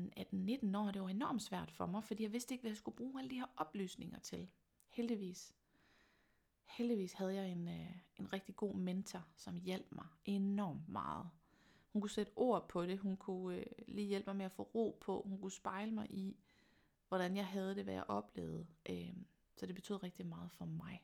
18-19 0.73 0.77
år, 0.77 0.91
det 0.91 1.01
var 1.01 1.09
enormt 1.09 1.41
svært 1.41 1.71
for 1.71 1.85
mig, 1.85 2.03
fordi 2.03 2.23
jeg 2.23 2.33
vidste 2.33 2.53
ikke, 2.53 2.61
hvad 2.61 2.71
jeg 2.71 2.77
skulle 2.77 2.97
bruge 2.97 3.19
alle 3.19 3.29
de 3.29 3.35
her 3.35 3.47
oplysninger 3.57 4.19
til. 4.19 4.49
Heldigvis 4.89 5.55
heldigvis 6.69 7.13
havde 7.13 7.35
jeg 7.35 7.49
en, 7.49 7.67
øh, 7.67 7.95
en 8.17 8.33
rigtig 8.33 8.55
god 8.55 8.75
mentor, 8.75 9.27
som 9.35 9.55
hjalp 9.55 9.91
mig 9.91 10.07
enormt 10.25 10.89
meget. 10.89 11.29
Hun 11.93 12.01
kunne 12.01 12.09
sætte 12.09 12.31
ord 12.35 12.69
på 12.69 12.85
det, 12.85 12.99
hun 12.99 13.17
kunne 13.17 13.57
øh, 13.57 13.65
lige 13.87 14.07
hjælpe 14.07 14.29
mig 14.29 14.35
med 14.35 14.45
at 14.45 14.51
få 14.51 14.63
ro 14.63 14.97
på, 15.01 15.21
hun 15.27 15.41
kunne 15.41 15.51
spejle 15.51 15.91
mig 15.91 16.11
i, 16.11 16.37
hvordan 17.07 17.35
jeg 17.35 17.47
havde 17.47 17.75
det, 17.75 17.83
hvad 17.83 17.93
jeg 17.93 18.05
oplevede. 18.07 18.67
Øh, 18.89 19.13
så 19.55 19.65
det 19.65 19.75
betød 19.75 20.03
rigtig 20.03 20.25
meget 20.25 20.51
for 20.51 20.65
mig. 20.65 21.03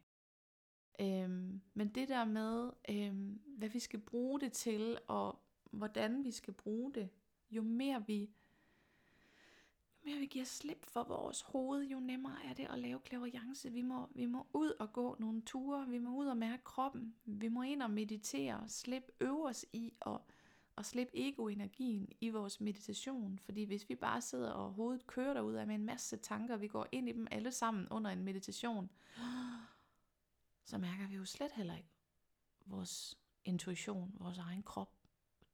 Øh, 0.99 1.29
men 1.73 1.87
det 1.95 2.07
der 2.07 2.25
med, 2.25 2.71
øh, 2.89 3.35
hvad 3.57 3.69
vi 3.69 3.79
skal 3.79 3.99
bruge 3.99 4.39
det 4.39 4.51
til, 4.51 4.97
og 5.07 5.39
hvordan 5.71 6.23
vi 6.23 6.31
skal 6.31 6.53
bruge 6.53 6.93
det, 6.93 7.09
jo 7.51 7.61
mere 7.61 8.03
vi 8.07 8.29
mere 10.05 10.19
vi 10.19 10.25
giver 10.25 10.45
slip 10.45 10.85
for 10.85 11.03
vores 11.03 11.41
hoved, 11.41 11.83
jo 11.83 11.99
nemmere 11.99 12.45
er 12.45 12.53
det 12.53 12.67
at 12.69 12.79
lave 12.79 12.99
klaverjance. 12.99 13.71
Vi 13.71 13.81
må, 13.81 14.09
vi 14.15 14.25
må 14.25 14.47
ud 14.53 14.71
og 14.79 14.93
gå 14.93 15.15
nogle 15.19 15.41
ture, 15.41 15.87
vi 15.87 15.97
må 15.97 16.15
ud 16.15 16.27
og 16.27 16.37
mærke 16.37 16.63
kroppen, 16.63 17.15
vi 17.25 17.47
må 17.47 17.61
ind 17.61 17.81
og 17.81 17.91
meditere, 17.91 18.69
slip 18.69 19.11
øve 19.21 19.47
os 19.47 19.65
i 19.73 19.93
at, 20.05 20.17
at 20.77 20.85
slippe 20.85 21.17
egoenergien 21.17 22.09
i 22.21 22.29
vores 22.29 22.61
meditation. 22.61 23.39
Fordi 23.39 23.63
hvis 23.63 23.89
vi 23.89 23.95
bare 23.95 24.21
sidder 24.21 24.51
og 24.51 24.73
hovedet 24.73 25.07
kører 25.07 25.33
derud 25.33 25.53
af 25.53 25.67
med 25.67 25.75
en 25.75 25.85
masse 25.85 26.17
tanker, 26.17 26.57
vi 26.57 26.67
går 26.67 26.87
ind 26.91 27.09
i 27.09 27.11
dem 27.11 27.27
alle 27.31 27.51
sammen 27.51 27.87
under 27.89 28.11
en 28.11 28.23
meditation, 28.23 28.89
så 30.69 30.77
mærker 30.77 31.07
vi 31.07 31.15
jo 31.15 31.25
slet 31.25 31.51
heller 31.51 31.75
ikke 31.75 31.89
vores 32.65 33.19
intuition, 33.45 34.15
vores 34.19 34.37
egen 34.37 34.63
krop. 34.63 34.91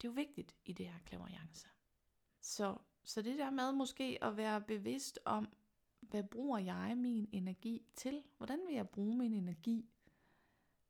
Det 0.02 0.08
er 0.08 0.12
jo 0.12 0.16
vigtigt 0.16 0.56
i 0.66 0.74
det 0.74 0.88
her 0.88 1.00
klaverjance. 1.06 1.68
Så 2.42 2.78
så 3.04 3.22
det 3.22 3.38
der 3.38 3.50
med 3.50 3.72
måske 3.72 4.18
at 4.22 4.38
være 4.38 4.62
bevidst 4.62 5.20
om, 5.26 5.50
hvad 6.00 6.24
bruger 6.24 6.58
jeg 6.60 6.98
min 6.98 7.30
energi 7.32 7.86
til? 7.96 8.24
Hvordan 8.38 8.60
vil 8.68 8.76
jeg 8.76 8.90
bruge 8.90 9.18
min 9.18 9.34
energi? 9.34 9.90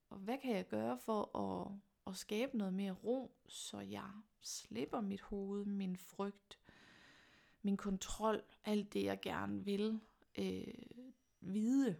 Og 0.09 0.17
hvad 0.17 0.37
kan 0.37 0.55
jeg 0.55 0.67
gøre 0.67 0.97
for 0.97 1.37
at, 1.37 1.71
at 2.07 2.17
skabe 2.17 2.57
noget 2.57 2.73
mere 2.73 2.91
ro, 2.91 3.35
så 3.47 3.79
jeg 3.79 4.11
slipper 4.41 5.01
mit 5.01 5.21
hoved, 5.21 5.65
min 5.65 5.97
frygt, 5.97 6.59
min 7.61 7.77
kontrol, 7.77 8.43
alt 8.65 8.93
det 8.93 9.03
jeg 9.03 9.19
gerne 9.21 9.65
vil 9.65 9.99
øh, 10.37 10.73
vide. 11.41 11.97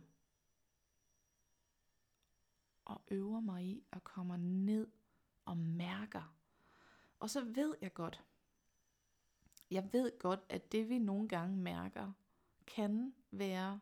Og 2.85 3.01
øver 3.11 3.39
mig 3.39 3.65
i 3.65 3.83
at 3.91 4.03
komme 4.03 4.37
ned 4.37 4.87
og 5.45 5.57
mærker. 5.57 6.35
Og 7.19 7.29
så 7.29 7.43
ved 7.43 7.75
jeg 7.81 7.93
godt, 7.93 8.23
jeg 9.71 9.89
ved 9.93 10.19
godt, 10.19 10.39
at 10.49 10.71
det 10.71 10.89
vi 10.89 10.97
nogle 10.97 11.27
gange 11.27 11.57
mærker, 11.57 12.11
kan 12.67 13.13
være 13.31 13.79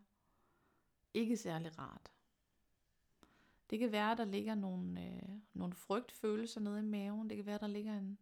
ikke 1.14 1.38
særlig 1.38 1.80
rart. 1.80 2.12
Det 3.70 3.80
kan 3.80 3.92
være, 3.92 4.12
at 4.12 4.18
der 4.18 4.26
ligger 4.26 4.56
nogle, 4.56 5.06
øh, 5.06 5.30
nogle 5.54 5.74
frygtfølelser 5.74 6.62
nede 6.62 6.80
i 6.80 6.84
maven. 6.84 7.30
Det 7.30 7.38
kan 7.38 7.46
være, 7.46 7.56
at 7.56 7.62
der 7.62 7.68
ligger 7.68 7.98
en, 7.98 8.18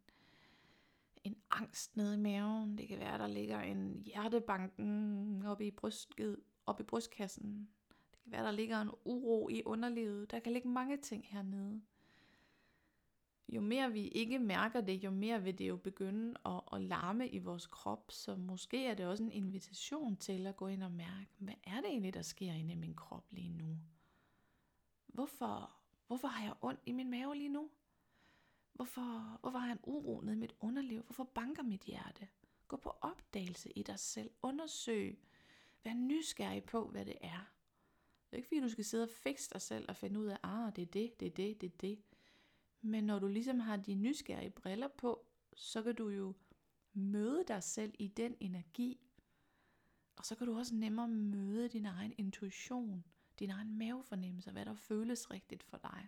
en 1.23 1.36
angst 1.51 1.97
nede 1.97 2.13
i 2.13 2.17
maven. 2.17 2.77
Det 2.77 2.88
kan 2.88 2.99
være, 2.99 3.13
at 3.13 3.19
der 3.19 3.27
ligger 3.27 3.62
en 3.62 4.01
hjertebanken 4.06 5.45
oppe 5.45 5.67
i, 5.67 5.71
brystet, 5.71 6.39
oppe 6.65 6.84
i 6.84 6.86
brystkassen. 6.86 7.69
Det 8.12 8.19
kan 8.23 8.32
være, 8.32 8.41
at 8.41 8.45
der 8.45 8.51
ligger 8.51 8.82
en 8.82 8.91
uro 9.06 9.49
i 9.49 9.63
underlivet. 9.65 10.32
Der 10.32 10.39
kan 10.39 10.53
ligge 10.53 10.69
mange 10.69 10.97
ting 10.97 11.27
hernede 11.27 11.82
jo 13.49 13.62
mere 13.62 13.91
vi 13.91 14.07
ikke 14.07 14.39
mærker 14.39 14.81
det, 14.81 15.03
jo 15.03 15.12
mere 15.12 15.43
vil 15.43 15.57
det 15.57 15.67
jo 15.67 15.77
begynde 15.77 16.33
at, 16.45 16.62
at 16.73 16.81
larme 16.81 17.29
i 17.29 17.38
vores 17.38 17.67
krop. 17.67 18.12
Så 18.12 18.36
måske 18.36 18.86
er 18.86 18.93
det 18.93 19.05
også 19.05 19.23
en 19.23 19.31
invitation 19.31 20.17
til 20.17 20.47
at 20.47 20.57
gå 20.57 20.67
ind 20.67 20.83
og 20.83 20.91
mærke, 20.91 21.29
hvad 21.38 21.53
er 21.63 21.75
det 21.75 21.86
egentlig, 21.86 22.13
der 22.13 22.21
sker 22.21 22.53
inde 22.53 22.71
i 22.71 22.75
min 22.75 22.95
krop 22.95 23.25
lige 23.31 23.49
nu? 23.49 23.77
Hvorfor, 25.07 25.71
hvorfor 26.07 26.27
har 26.27 26.43
jeg 26.43 26.53
ondt 26.62 26.79
i 26.86 26.91
min 26.91 27.10
mave 27.10 27.36
lige 27.36 27.49
nu? 27.49 27.69
Hvorfor, 28.73 29.38
hvorfor 29.41 29.57
har 29.60 29.67
jeg 29.67 29.73
en 29.73 29.79
uro 29.83 30.21
nede 30.21 30.36
i 30.36 30.39
mit 30.39 30.55
underliv? 30.60 31.01
Hvorfor 31.01 31.23
banker 31.23 31.63
mit 31.63 31.81
hjerte? 31.81 32.27
Gå 32.67 32.77
på 32.77 32.89
opdagelse 33.01 33.71
i 33.71 33.83
dig 33.83 33.99
selv. 33.99 34.31
Undersøg. 34.41 35.19
Vær 35.83 35.93
nysgerrig 35.93 36.63
på, 36.63 36.88
hvad 36.88 37.05
det 37.05 37.17
er. 37.21 37.51
Det 38.29 38.33
er 38.33 38.38
ikke 38.38 38.47
fordi, 38.47 38.62
du 38.62 38.69
skal 38.69 38.86
sidde 38.86 39.03
og 39.03 39.10
fikse 39.10 39.49
dig 39.53 39.62
selv 39.62 39.86
og 39.89 39.95
finde 39.95 40.19
ud 40.19 40.25
af, 40.25 40.38
ah, 40.43 40.75
det 40.75 40.81
er 40.81 40.86
det, 40.86 41.19
det 41.19 41.25
er 41.25 41.29
det, 41.29 41.62
det 41.62 41.73
er 41.73 41.77
det. 41.77 41.99
Men 42.81 43.03
når 43.03 43.19
du 43.19 43.27
ligesom 43.27 43.59
har 43.59 43.77
de 43.77 43.95
nysgerrige 43.95 44.49
briller 44.49 44.87
på, 44.87 45.25
så 45.55 45.83
kan 45.83 45.95
du 45.95 46.09
jo 46.09 46.33
møde 46.93 47.43
dig 47.47 47.63
selv 47.63 47.93
i 47.99 48.07
den 48.07 48.35
energi. 48.39 48.99
Og 50.15 50.25
så 50.25 50.35
kan 50.35 50.47
du 50.47 50.57
også 50.57 50.75
nemmere 50.75 51.07
møde 51.07 51.69
din 51.69 51.85
egen 51.85 52.13
intuition, 52.17 53.03
din 53.39 53.49
egen 53.49 53.77
mavefornemmelse, 53.77 54.51
hvad 54.51 54.65
der 54.65 54.73
føles 54.73 55.31
rigtigt 55.31 55.63
for 55.63 55.77
dig. 55.77 56.07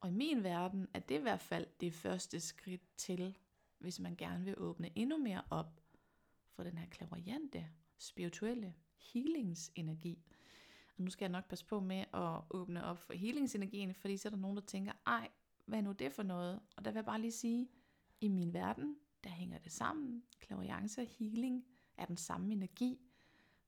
Og 0.00 0.08
i 0.08 0.12
min 0.12 0.42
verden 0.42 0.88
er 0.94 0.98
det 0.98 1.14
i 1.14 1.22
hvert 1.22 1.40
fald 1.40 1.66
det 1.80 1.92
første 1.92 2.40
skridt 2.40 2.96
til, 2.96 3.38
hvis 3.78 4.00
man 4.00 4.16
gerne 4.16 4.44
vil 4.44 4.58
åbne 4.58 4.90
endnu 4.98 5.18
mere 5.18 5.42
op 5.50 5.80
for 6.48 6.62
den 6.62 6.78
her 6.78 6.86
klaverjante, 6.86 7.68
spirituelle 7.98 8.74
healingsenergi. 8.96 10.33
Og 10.96 11.02
nu 11.02 11.10
skal 11.10 11.24
jeg 11.24 11.32
nok 11.32 11.48
passe 11.48 11.64
på 11.64 11.80
med 11.80 12.04
at 12.14 12.40
åbne 12.50 12.84
op 12.84 12.98
for 12.98 13.12
healingsenergien, 13.12 13.94
fordi 13.94 14.16
så 14.16 14.28
er 14.28 14.30
der 14.30 14.36
nogen, 14.36 14.56
der 14.56 14.62
tænker, 14.62 14.92
ej, 15.06 15.28
hvad 15.64 15.78
er 15.78 15.82
nu 15.82 15.92
det 15.92 16.12
for 16.12 16.22
noget? 16.22 16.60
Og 16.76 16.84
der 16.84 16.90
vil 16.90 16.98
jeg 16.98 17.04
bare 17.04 17.20
lige 17.20 17.32
sige, 17.32 17.68
i 18.20 18.28
min 18.28 18.52
verden, 18.52 18.96
der 19.24 19.30
hænger 19.30 19.58
det 19.58 19.72
sammen. 19.72 20.22
Klaviance 20.38 21.00
og 21.00 21.06
healing 21.06 21.64
er 21.96 22.04
den 22.04 22.16
samme 22.16 22.52
energi. 22.52 23.00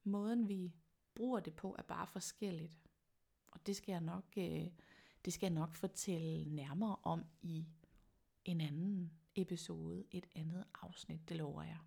Måden 0.04 0.48
vi 0.48 0.74
bruger 1.14 1.40
det 1.40 1.54
på 1.54 1.74
er 1.78 1.82
bare 1.82 2.06
forskelligt. 2.06 2.72
Og 3.46 3.66
det 3.66 3.76
skal 3.76 3.92
jeg 3.92 4.00
nok, 4.00 4.24
øh, 4.36 4.66
det 5.24 5.32
skal 5.32 5.46
jeg 5.46 5.54
nok 5.54 5.74
fortælle 5.74 6.54
nærmere 6.54 6.96
om 7.02 7.24
i 7.42 7.66
en 8.44 8.60
anden 8.60 9.12
episode, 9.34 10.04
et 10.10 10.26
andet 10.34 10.64
afsnit, 10.82 11.28
det 11.28 11.36
lover 11.36 11.62
jeg. 11.62 11.78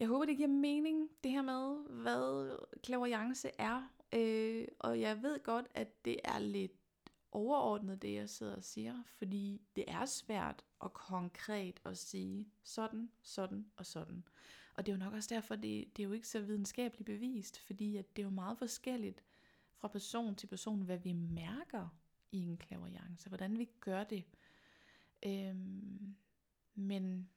Jeg 0.00 0.08
håber, 0.08 0.24
det 0.24 0.36
giver 0.36 0.48
mening, 0.48 1.10
det 1.24 1.30
her 1.30 1.42
med, 1.42 1.88
hvad 2.02 2.56
klaverjance 2.82 3.50
er. 3.58 3.90
Øh, 4.12 4.68
og 4.78 5.00
jeg 5.00 5.22
ved 5.22 5.42
godt, 5.42 5.66
at 5.74 6.04
det 6.04 6.16
er 6.24 6.38
lidt 6.38 6.72
overordnet, 7.32 8.02
det 8.02 8.14
jeg 8.14 8.30
sidder 8.30 8.56
og 8.56 8.64
siger, 8.64 9.02
fordi 9.06 9.62
det 9.76 9.84
er 9.88 10.04
svært 10.04 10.64
og 10.78 10.92
konkret 10.92 11.80
at 11.84 11.98
sige 11.98 12.48
sådan, 12.62 13.10
sådan 13.22 13.66
og 13.76 13.86
sådan. 13.86 14.24
Og 14.74 14.86
det 14.86 14.92
er 14.92 14.96
jo 14.96 15.04
nok 15.04 15.12
også 15.12 15.34
derfor, 15.34 15.54
det, 15.54 15.96
det 15.96 16.02
er 16.02 16.06
jo 16.06 16.12
ikke 16.12 16.28
så 16.28 16.40
videnskabeligt 16.40 17.06
bevist, 17.06 17.58
fordi 17.58 17.96
at 17.96 18.16
det 18.16 18.22
er 18.22 18.26
jo 18.26 18.30
meget 18.30 18.58
forskelligt 18.58 19.24
fra 19.76 19.88
person 19.88 20.34
til 20.36 20.46
person, 20.46 20.82
hvad 20.82 20.98
vi 20.98 21.12
mærker 21.12 21.88
i 22.32 22.38
en 22.38 22.56
klaverjance, 22.56 23.28
hvordan 23.28 23.58
vi 23.58 23.68
gør 23.80 24.04
det. 24.04 24.24
Øhm, 25.26 26.16
men 26.74 27.30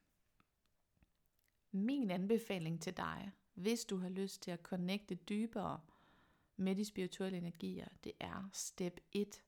min 1.72 2.12
anbefaling 2.12 2.82
til 2.82 2.98
dig, 2.98 3.32
hvis 3.54 3.86
du 3.86 3.98
har 3.98 4.10
lyst 4.10 4.42
til 4.42 4.52
at 4.52 4.62
connecte 4.62 5.16
dybere 5.16 5.82
med 6.58 6.76
de 6.76 6.86
spirituelle 6.86 7.38
energier, 7.38 7.88
det 8.04 8.12
er 8.20 8.50
step 8.54 9.00
1. 9.12 9.44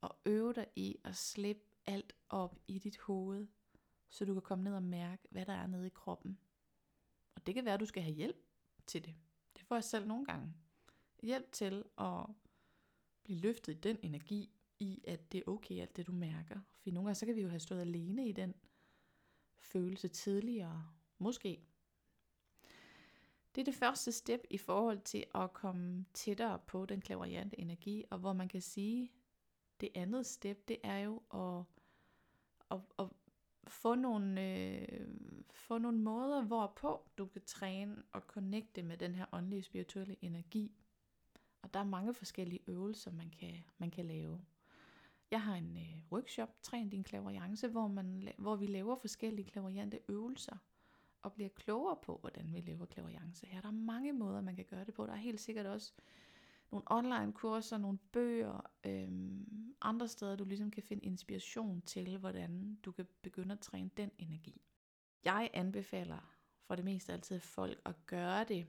Og 0.00 0.16
øve 0.26 0.52
dig 0.52 0.66
i 0.76 0.96
at 1.04 1.16
slippe 1.16 1.62
alt 1.86 2.12
op 2.28 2.58
i 2.68 2.78
dit 2.78 2.98
hoved, 2.98 3.46
så 4.08 4.24
du 4.24 4.32
kan 4.32 4.42
komme 4.42 4.64
ned 4.64 4.74
og 4.74 4.82
mærke, 4.82 5.28
hvad 5.30 5.46
der 5.46 5.52
er 5.52 5.66
nede 5.66 5.86
i 5.86 5.90
kroppen. 5.90 6.38
Og 7.34 7.46
det 7.46 7.54
kan 7.54 7.64
være, 7.64 7.74
at 7.74 7.80
du 7.80 7.86
skal 7.86 8.02
have 8.02 8.14
hjælp 8.14 8.36
til 8.86 9.04
det. 9.04 9.14
Det 9.56 9.64
får 9.64 9.76
jeg 9.76 9.84
selv 9.84 10.06
nogle 10.06 10.24
gange. 10.24 10.54
Hjælp 11.22 11.52
til 11.52 11.84
at 11.98 12.26
blive 13.22 13.38
løftet 13.38 13.72
i 13.72 13.80
den 13.80 13.98
energi, 14.02 14.50
i 14.78 15.00
at 15.06 15.32
det 15.32 15.38
er 15.38 15.50
okay 15.50 15.80
alt 15.80 15.96
det 15.96 16.06
du 16.06 16.12
mærker. 16.12 16.60
For 16.78 16.90
nogle 16.90 17.06
gange 17.06 17.14
så 17.14 17.26
kan 17.26 17.36
vi 17.36 17.40
jo 17.40 17.48
have 17.48 17.60
stået 17.60 17.80
alene 17.80 18.28
i 18.28 18.32
den 18.32 18.54
følelse 19.56 20.08
tidligere. 20.08 20.93
Måske. 21.18 21.60
Det 23.54 23.60
er 23.60 23.64
det 23.64 23.74
første 23.74 24.12
step 24.12 24.40
i 24.50 24.58
forhold 24.58 25.00
til 25.00 25.24
at 25.34 25.52
komme 25.52 26.04
tættere 26.14 26.58
på 26.58 26.86
den 26.86 27.00
klaverjante 27.00 27.60
energi, 27.60 28.04
og 28.10 28.18
hvor 28.18 28.32
man 28.32 28.48
kan 28.48 28.60
sige, 28.60 29.10
det 29.80 29.88
andet 29.94 30.26
step, 30.26 30.68
det 30.68 30.76
er 30.82 30.98
jo 30.98 31.22
at, 31.34 31.64
at, 32.70 32.80
at 32.98 33.06
få 33.66 33.94
nogle, 33.94 34.42
øh, 34.42 35.08
få 35.50 35.78
nogle 35.78 35.98
måder, 35.98 36.42
hvorpå 36.42 37.06
du 37.18 37.26
kan 37.26 37.42
træne 37.46 38.02
og 38.12 38.20
connecte 38.20 38.82
med 38.82 38.96
den 38.96 39.14
her 39.14 39.26
åndelige 39.32 39.62
spirituelle 39.62 40.16
energi. 40.22 40.72
Og 41.62 41.74
der 41.74 41.80
er 41.80 41.84
mange 41.84 42.14
forskellige 42.14 42.60
øvelser, 42.66 43.12
man 43.12 43.30
kan, 43.30 43.64
man 43.78 43.90
kan 43.90 44.06
lave. 44.06 44.40
Jeg 45.30 45.42
har 45.42 45.54
en 45.54 45.76
øh, 45.76 46.12
workshop, 46.12 46.62
Træn 46.62 46.88
din 46.88 47.04
klaverjance, 47.04 47.68
hvor, 47.68 47.88
man, 47.88 48.32
hvor 48.38 48.56
vi 48.56 48.66
laver 48.66 48.94
forskellige 48.96 49.50
klaverjante 49.50 50.00
øvelser 50.08 50.56
og 51.24 51.32
bliver 51.32 51.48
klogere 51.48 51.96
på, 52.02 52.18
hvordan 52.20 52.52
vi 52.52 52.60
lever 52.60 52.86
klaverjance. 52.86 53.46
Her 53.46 53.60
der 53.60 53.68
er 53.68 53.72
mange 53.72 54.12
måder, 54.12 54.40
man 54.40 54.56
kan 54.56 54.64
gøre 54.64 54.84
det 54.84 54.94
på. 54.94 55.06
Der 55.06 55.12
er 55.12 55.16
helt 55.16 55.40
sikkert 55.40 55.66
også 55.66 55.92
nogle 56.70 56.84
online 56.86 57.32
kurser, 57.32 57.78
nogle 57.78 57.98
bøger, 57.98 58.70
øhm, 58.84 59.74
andre 59.80 60.08
steder, 60.08 60.36
du 60.36 60.44
ligesom 60.44 60.70
kan 60.70 60.82
finde 60.82 61.04
inspiration 61.04 61.82
til, 61.82 62.18
hvordan 62.18 62.78
du 62.84 62.92
kan 62.92 63.06
begynde 63.22 63.52
at 63.52 63.60
træne 63.60 63.90
den 63.96 64.10
energi. 64.18 64.60
Jeg 65.24 65.50
anbefaler 65.54 66.38
for 66.62 66.74
det 66.74 66.84
meste 66.84 67.12
altid 67.12 67.40
folk 67.40 67.80
at 67.84 68.06
gøre 68.06 68.44
det 68.44 68.66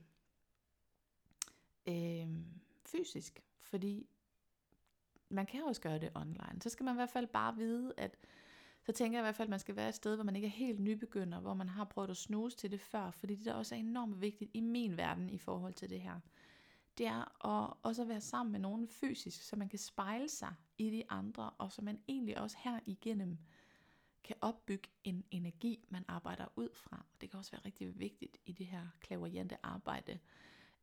øhm, 1.88 2.46
fysisk, 2.86 3.44
fordi 3.62 4.10
man 5.30 5.46
kan 5.46 5.63
også 5.63 5.82
gøre 5.82 6.00
det 6.00 6.12
online. 6.15 6.62
Så 6.62 6.70
skal 6.70 6.84
man 6.84 6.94
i 6.94 6.98
hvert 6.98 7.10
fald 7.10 7.28
bare 7.28 7.56
vide, 7.56 7.94
at 7.98 8.18
så 8.86 8.91
tænker 8.91 9.17
jeg 9.17 9.24
i 9.24 9.26
hvert 9.26 9.36
fald, 9.36 9.45
at 9.45 9.50
man 9.50 9.60
skal 9.60 9.76
være 9.76 9.89
et 9.89 9.95
sted, 9.95 10.15
hvor 10.15 10.24
man 10.24 10.36
ikke 10.36 10.45
er 10.45 10.52
helt 10.52 10.80
nybegynder, 10.80 11.39
hvor 11.39 11.54
man 11.54 11.69
har 11.69 11.84
prøvet 11.84 12.10
at 12.10 12.17
snuse 12.17 12.58
til 12.58 12.71
det 12.71 12.82
før, 12.82 13.12
fordi 13.12 13.36
det 13.36 13.45
der 13.45 13.54
også 13.54 13.76
er 13.76 13.80
enormt 13.80 14.21
vigtigt 14.21 14.52
i 14.54 14.60
min 14.60 14.98
verden 14.98 15.30
i 15.30 15.38
forhold 15.38 15.74
til 15.74 15.89
det 15.89 16.02
her. 16.02 16.19
Det 16.98 17.06
er 17.06 17.45
at 17.48 17.74
også 17.84 18.06
være 18.06 18.21
sammen 18.21 18.52
med 18.52 18.60
nogen 18.60 18.88
fysisk, 18.88 19.41
så 19.41 19.56
man 19.56 19.69
kan 19.69 19.80
spejle 19.80 20.30
sig 20.30 20.54
i 20.78 20.89
de 20.89 21.04
andre, 21.10 21.50
og 21.50 21.71
så 21.71 21.82
man 21.82 22.00
egentlig 22.08 22.38
også 22.38 22.58
her 22.60 22.80
igennem 22.86 23.38
kan 24.24 24.36
opbygge 24.41 24.89
en 25.04 25.24
energi, 25.32 25.86
man 25.89 26.06
arbejder 26.08 26.45
ud 26.56 26.69
fra. 26.74 27.06
Og 27.13 27.21
Det 27.21 27.30
kan 27.30 27.38
også 27.38 27.52
være 27.52 27.65
rigtig 27.65 28.00
vigtigt 28.00 28.38
i 28.45 28.52
det 28.52 28.65
her 28.65 28.88
klaverjante 29.00 29.58
arbejde. 29.63 30.19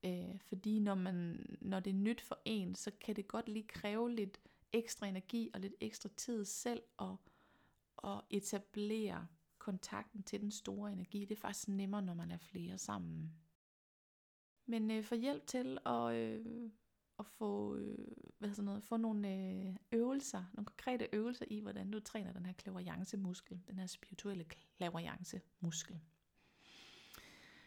Øh, 0.05 0.41
fordi 0.41 0.79
når, 0.79 0.95
man, 0.95 1.47
når 1.61 1.81
det 1.81 1.91
er 1.91 1.95
nyt 1.95 2.21
for 2.21 2.39
en, 2.45 2.75
så 2.75 2.91
kan 3.01 3.17
det 3.17 3.29
godt 3.29 3.49
lige 3.49 3.67
kræve 3.69 4.11
lidt 4.11 4.41
ekstra 4.73 5.07
energi 5.07 5.51
og 5.55 5.61
lidt 5.61 5.75
ekstra 5.81 6.09
tid 6.17 6.45
selv 6.45 6.83
at, 6.99 7.17
at 8.05 8.21
etablere 8.31 9.27
kontakten 9.59 10.23
til 10.23 10.41
den 10.41 10.51
store 10.51 10.93
energi. 10.93 11.21
Det 11.25 11.37
er 11.37 11.41
faktisk 11.41 11.69
nemmere, 11.69 12.03
når 12.03 12.15
man 12.15 12.31
er 12.31 12.39
flere 12.39 12.79
sammen. 12.79 13.33
Men 14.67 14.91
øh, 14.91 15.05
få 15.05 15.15
hjælp 15.15 15.47
til 15.47 15.79
at, 15.87 16.15
øh, 16.15 16.71
at 17.19 17.27
få, 17.27 17.77
øh, 17.77 17.99
hvad 18.39 18.51
sådan 18.51 18.65
noget, 18.65 18.85
få 18.85 18.97
nogle 18.97 19.29
øh, 19.29 19.77
øvelser, 19.93 20.45
nogle 20.53 20.67
konkrete 20.67 21.09
øvelser 21.13 21.45
i, 21.51 21.61
hvordan 21.61 21.91
du 21.91 22.01
træner 22.01 22.33
den 22.33 22.47
her 22.47 22.53
klaverjance 22.53 23.17
muskel, 23.17 23.61
den 23.69 23.79
her 23.79 23.87
spirituelle 23.87 24.45
klaverjance 24.77 25.41
muskel. 25.61 26.01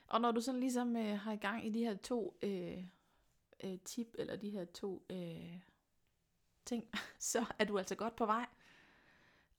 Og 0.08 0.22
når 0.22 0.32
du 0.32 0.42
sådan 0.42 0.60
ligesom 0.60 0.96
øh, 0.96 1.20
har 1.20 1.32
i 1.32 1.38
gang 1.38 1.66
i 1.66 1.70
de 1.70 1.80
her 1.80 1.96
to 1.96 2.38
øh, 2.42 2.84
øh, 3.64 3.80
tip, 3.80 4.08
eller 4.20 4.36
de 4.36 4.50
her 4.50 4.66
to 4.66 5.06
øh, 5.10 5.60
ting, 6.66 6.90
så 7.20 7.46
er 7.60 7.66
du 7.66 7.78
altså 7.78 7.96
godt 7.96 8.16
på 8.16 8.26
vej. 8.26 8.46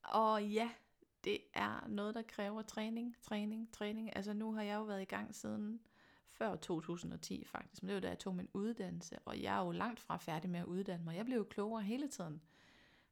Og 0.07 0.43
ja, 0.45 0.69
det 1.23 1.37
er 1.53 1.87
noget, 1.87 2.15
der 2.15 2.21
kræver 2.21 2.61
træning, 2.61 3.15
træning, 3.21 3.71
træning. 3.71 4.15
Altså 4.15 4.33
nu 4.33 4.53
har 4.53 4.61
jeg 4.63 4.75
jo 4.75 4.83
været 4.83 5.01
i 5.01 5.05
gang 5.05 5.35
siden 5.35 5.79
før 6.29 6.55
2010 6.55 7.45
faktisk, 7.45 7.83
men 7.83 7.87
det 7.87 7.95
var 7.95 8.01
da 8.01 8.07
jeg 8.07 8.19
tog 8.19 8.35
min 8.35 8.49
uddannelse, 8.53 9.19
og 9.25 9.41
jeg 9.41 9.57
er 9.59 9.65
jo 9.65 9.71
langt 9.71 9.99
fra 9.99 10.17
færdig 10.17 10.49
med 10.49 10.59
at 10.59 10.65
uddanne 10.65 11.05
mig. 11.05 11.15
Jeg 11.15 11.25
blev 11.25 11.37
jo 11.37 11.43
klogere 11.43 11.83
hele 11.83 12.07
tiden 12.07 12.41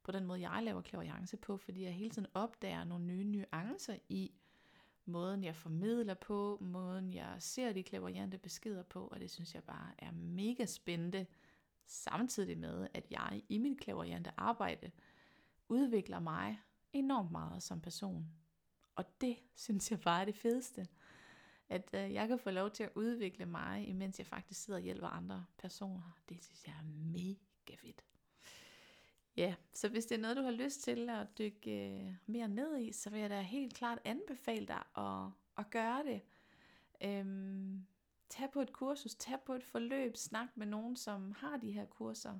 på 0.03 0.11
den 0.11 0.25
måde, 0.25 0.49
jeg 0.49 0.63
laver 0.63 0.81
klaverjance 0.81 1.37
på, 1.37 1.57
fordi 1.57 1.83
jeg 1.83 1.93
hele 1.93 2.09
tiden 2.09 2.27
opdager 2.33 2.83
nogle 2.83 3.05
nye 3.05 3.23
nuancer 3.23 3.95
i, 4.09 4.31
måden 5.05 5.43
jeg 5.43 5.55
formidler 5.55 6.13
på, 6.13 6.57
måden 6.61 7.13
jeg 7.13 7.35
ser 7.39 7.73
de 7.73 7.83
klaverjante 7.83 8.37
beskeder 8.37 8.83
på, 8.83 9.07
og 9.07 9.19
det 9.19 9.31
synes 9.31 9.55
jeg 9.55 9.63
bare 9.63 9.91
er 9.97 10.11
mega 10.11 10.65
spændende, 10.65 11.25
samtidig 11.85 12.57
med, 12.57 12.87
at 12.93 13.11
jeg 13.11 13.41
i 13.49 13.57
mit 13.57 13.79
klaverjante 13.79 14.31
arbejde 14.37 14.91
udvikler 15.69 16.19
mig 16.19 16.61
enormt 16.95 17.31
meget 17.31 17.63
som 17.63 17.81
person. 17.81 18.25
Og 18.95 19.21
det 19.21 19.37
synes 19.55 19.91
jeg 19.91 19.99
bare 19.99 20.21
er 20.21 20.25
det 20.25 20.35
fedeste. 20.35 20.87
At 21.69 21.89
øh, 21.93 22.13
jeg 22.13 22.27
kan 22.27 22.39
få 22.39 22.49
lov 22.49 22.71
til 22.71 22.83
at 22.83 22.91
udvikle 22.95 23.45
mig, 23.45 23.87
imens 23.87 24.19
jeg 24.19 24.27
faktisk 24.27 24.63
sidder 24.63 24.79
og 24.79 24.83
hjælper 24.83 25.07
andre 25.07 25.45
personer. 25.57 26.17
Det 26.29 26.43
synes 26.43 26.67
jeg 26.67 26.73
er 26.73 26.83
mega 26.83 27.75
fedt. 27.75 28.03
Ja, 29.37 29.55
så 29.73 29.89
hvis 29.89 30.05
det 30.05 30.15
er 30.15 30.21
noget, 30.21 30.37
du 30.37 30.41
har 30.41 30.51
lyst 30.51 30.81
til 30.81 31.09
at 31.09 31.27
dykke 31.37 31.89
øh, 31.89 32.13
mere 32.25 32.47
ned 32.47 32.77
i, 32.77 32.91
så 32.91 33.09
vil 33.09 33.19
jeg 33.19 33.29
da 33.29 33.41
helt 33.41 33.73
klart 33.73 33.99
anbefale 34.05 34.67
dig 34.67 34.83
at, 34.97 35.31
at 35.57 35.69
gøre 35.69 36.03
det. 36.03 36.21
Øhm, 37.01 37.85
tag 38.29 38.51
på 38.51 38.61
et 38.61 38.73
kursus, 38.73 39.15
tag 39.15 39.41
på 39.45 39.53
et 39.53 39.63
forløb, 39.63 40.17
snak 40.17 40.57
med 40.57 40.67
nogen, 40.67 40.95
som 40.95 41.31
har 41.31 41.57
de 41.57 41.71
her 41.71 41.85
kurser. 41.85 42.39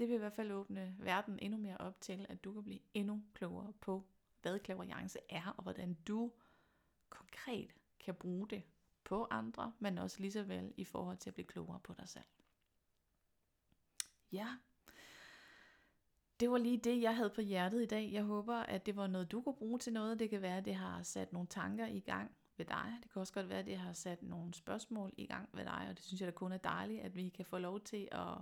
Det 0.00 0.08
vil 0.08 0.14
i 0.14 0.18
hvert 0.18 0.32
fald 0.32 0.52
åbne 0.52 0.96
verden 0.98 1.38
endnu 1.38 1.58
mere 1.58 1.76
op 1.76 2.00
til, 2.00 2.26
at 2.28 2.44
du 2.44 2.52
kan 2.52 2.62
blive 2.62 2.80
endnu 2.94 3.22
klogere 3.34 3.72
på, 3.80 4.04
hvad 4.42 4.58
klaverjance 4.58 5.18
er, 5.28 5.54
og 5.56 5.62
hvordan 5.62 5.94
du 5.94 6.32
konkret 7.08 7.74
kan 8.00 8.14
bruge 8.14 8.48
det 8.48 8.62
på 9.04 9.26
andre, 9.30 9.72
men 9.78 9.98
også 9.98 10.20
lige 10.20 10.32
så 10.32 10.42
vel 10.42 10.74
i 10.76 10.84
forhold 10.84 11.16
til 11.16 11.30
at 11.30 11.34
blive 11.34 11.46
klogere 11.46 11.80
på 11.80 11.94
dig 11.94 12.08
selv. 12.08 12.24
Ja, 14.32 14.48
det 16.40 16.50
var 16.50 16.58
lige 16.58 16.78
det, 16.78 17.02
jeg 17.02 17.16
havde 17.16 17.30
på 17.30 17.40
hjertet 17.40 17.82
i 17.82 17.86
dag. 17.86 18.12
Jeg 18.12 18.22
håber, 18.22 18.56
at 18.56 18.86
det 18.86 18.96
var 18.96 19.06
noget, 19.06 19.32
du 19.32 19.40
kunne 19.40 19.56
bruge 19.56 19.78
til 19.78 19.92
noget. 19.92 20.18
Det 20.18 20.30
kan 20.30 20.42
være, 20.42 20.56
at 20.56 20.64
det 20.64 20.74
har 20.74 21.02
sat 21.02 21.32
nogle 21.32 21.48
tanker 21.48 21.86
i 21.86 22.00
gang 22.00 22.30
ved 22.56 22.66
dig. 22.66 22.98
Det 23.02 23.12
kan 23.12 23.20
også 23.20 23.32
godt 23.32 23.48
være, 23.48 23.58
at 23.58 23.66
det 23.66 23.78
har 23.78 23.92
sat 23.92 24.22
nogle 24.22 24.54
spørgsmål 24.54 25.12
i 25.16 25.26
gang 25.26 25.48
ved 25.52 25.64
dig, 25.64 25.86
og 25.90 25.96
det 25.96 26.04
synes 26.04 26.20
jeg 26.20 26.26
da 26.26 26.32
kun 26.32 26.52
er 26.52 26.58
dejligt, 26.58 27.02
at 27.02 27.16
vi 27.16 27.28
kan 27.28 27.44
få 27.44 27.58
lov 27.58 27.80
til 27.80 28.08
at 28.12 28.36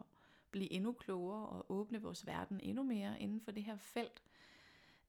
blive 0.50 0.72
endnu 0.72 0.92
klogere 0.92 1.46
og 1.46 1.66
åbne 1.68 2.02
vores 2.02 2.26
verden 2.26 2.60
endnu 2.62 2.82
mere 2.82 3.20
inden 3.20 3.40
for 3.40 3.50
det 3.50 3.64
her 3.64 3.76
felt. 3.76 4.22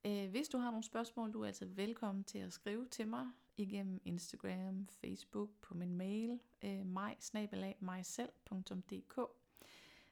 Øh, 0.05 0.29
hvis 0.29 0.49
du 0.49 0.57
har 0.57 0.71
nogle 0.71 0.83
spørgsmål, 0.83 1.33
du 1.33 1.41
er 1.41 1.47
altså 1.47 1.65
velkommen 1.65 2.23
til 2.23 2.39
at 2.39 2.53
skrive 2.53 2.85
til 2.85 3.07
mig 3.07 3.27
igennem 3.57 4.01
Instagram, 4.05 4.87
Facebook, 4.87 5.49
på 5.61 5.73
min 5.73 5.95
mail, 5.95 6.39
øh, 6.63 6.85
mig 6.85 7.17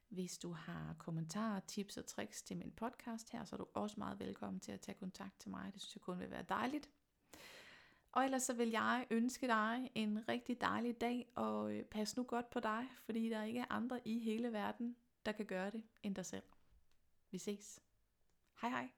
hvis 0.10 0.38
du 0.38 0.52
har 0.52 0.96
kommentarer, 0.98 1.60
tips 1.60 1.98
og 1.98 2.06
tricks 2.06 2.42
til 2.42 2.58
min 2.58 2.72
podcast 2.72 3.32
her, 3.32 3.46
så 3.46 3.56
er 3.56 3.58
du 3.58 3.68
også 3.74 3.96
meget 3.98 4.20
velkommen 4.20 4.60
til 4.60 4.72
at 4.72 4.82
tage 4.82 4.98
kontakt 5.00 5.40
til 5.40 5.50
mig. 5.50 5.74
Det 5.74 5.82
synes 5.82 5.96
jeg 5.96 6.02
kun 6.02 6.20
vil 6.20 6.32
være 6.32 6.46
dejligt. 6.50 6.90
Og 8.12 8.26
ellers 8.26 8.44
så 8.44 8.54
vil 8.54 8.70
jeg 8.70 9.08
ønske 9.12 9.48
dig 9.48 9.92
en 9.96 10.30
rigtig 10.30 10.62
dejlig 10.62 11.02
dag, 11.02 11.32
og 11.36 11.74
øh, 11.74 11.84
pas 11.84 12.18
nu 12.18 12.24
godt 12.24 12.50
på 12.50 12.60
dig, 12.60 12.88
fordi 13.06 13.30
der 13.30 13.44
ikke 13.44 13.60
er 13.60 13.66
andre 13.70 14.08
i 14.08 14.20
hele 14.20 14.54
verden, 14.54 14.96
der 15.28 15.34
kan 15.34 15.46
gøre 15.46 15.72
det 15.72 15.84
end 16.04 16.16
dig 16.16 16.26
selv. 16.26 16.44
Vi 17.32 17.38
ses. 17.38 17.80
Hej 18.62 18.70
hej. 18.70 18.90